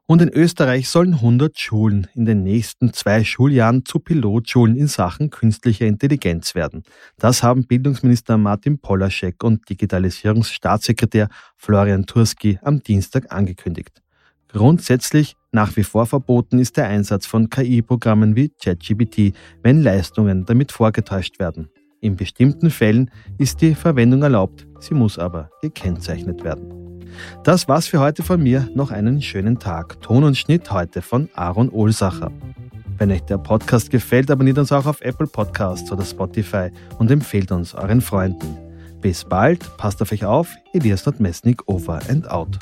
Und 0.06 0.20
in 0.20 0.28
Österreich 0.28 0.90
sollen 0.90 1.14
100 1.14 1.58
Schulen 1.58 2.08
in 2.14 2.26
den 2.26 2.42
nächsten 2.42 2.92
zwei 2.92 3.24
Schuljahren 3.24 3.86
zu 3.86 3.98
Pilotschulen 4.00 4.76
in 4.76 4.86
Sachen 4.86 5.30
künstlicher 5.30 5.86
Intelligenz 5.86 6.54
werden. 6.54 6.82
Das 7.16 7.42
haben 7.42 7.66
Bildungsminister 7.66 8.36
Martin 8.36 8.78
Polaschek 8.78 9.42
und 9.42 9.66
Digitalisierungsstaatssekretär 9.68 11.28
Florian 11.56 12.04
Turski 12.04 12.58
am 12.62 12.82
Dienstag 12.82 13.32
angekündigt. 13.32 14.02
Grundsätzlich 14.48 15.36
nach 15.52 15.74
wie 15.76 15.84
vor 15.84 16.04
verboten 16.04 16.58
ist 16.58 16.76
der 16.76 16.88
Einsatz 16.88 17.26
von 17.26 17.48
KI-Programmen 17.48 18.36
wie 18.36 18.50
ChatGPT, 18.62 19.34
wenn 19.62 19.82
Leistungen 19.82 20.44
damit 20.44 20.70
vorgetäuscht 20.70 21.38
werden. 21.38 21.70
In 22.00 22.16
bestimmten 22.16 22.70
Fällen 22.70 23.10
ist 23.38 23.62
die 23.62 23.74
Verwendung 23.74 24.22
erlaubt, 24.22 24.66
sie 24.80 24.94
muss 24.94 25.18
aber 25.18 25.48
gekennzeichnet 25.62 26.44
werden. 26.44 26.83
Das 27.42 27.68
war's 27.68 27.86
für 27.86 28.00
heute 28.00 28.22
von 28.22 28.42
mir. 28.42 28.68
Noch 28.74 28.90
einen 28.90 29.22
schönen 29.22 29.58
Tag. 29.58 30.00
Ton 30.00 30.24
und 30.24 30.36
Schnitt 30.36 30.70
heute 30.70 31.02
von 31.02 31.28
Aaron 31.34 31.70
Ohlsacher. 31.70 32.30
Wenn 32.98 33.10
euch 33.10 33.22
der 33.22 33.38
Podcast 33.38 33.90
gefällt, 33.90 34.30
abonniert 34.30 34.58
uns 34.58 34.72
auch 34.72 34.86
auf 34.86 35.00
Apple 35.00 35.26
Podcasts 35.26 35.90
oder 35.90 36.04
Spotify 36.04 36.70
und 36.98 37.10
empfehlt 37.10 37.50
uns 37.50 37.74
euren 37.74 38.00
Freunden. 38.00 38.56
Bis 39.00 39.24
bald, 39.24 39.76
passt 39.76 40.00
auf 40.00 40.12
euch 40.12 40.24
auf. 40.24 40.48
Elias 40.72 41.04
Notmesnik 41.04 41.68
over 41.68 42.00
and 42.08 42.30
out. 42.30 42.58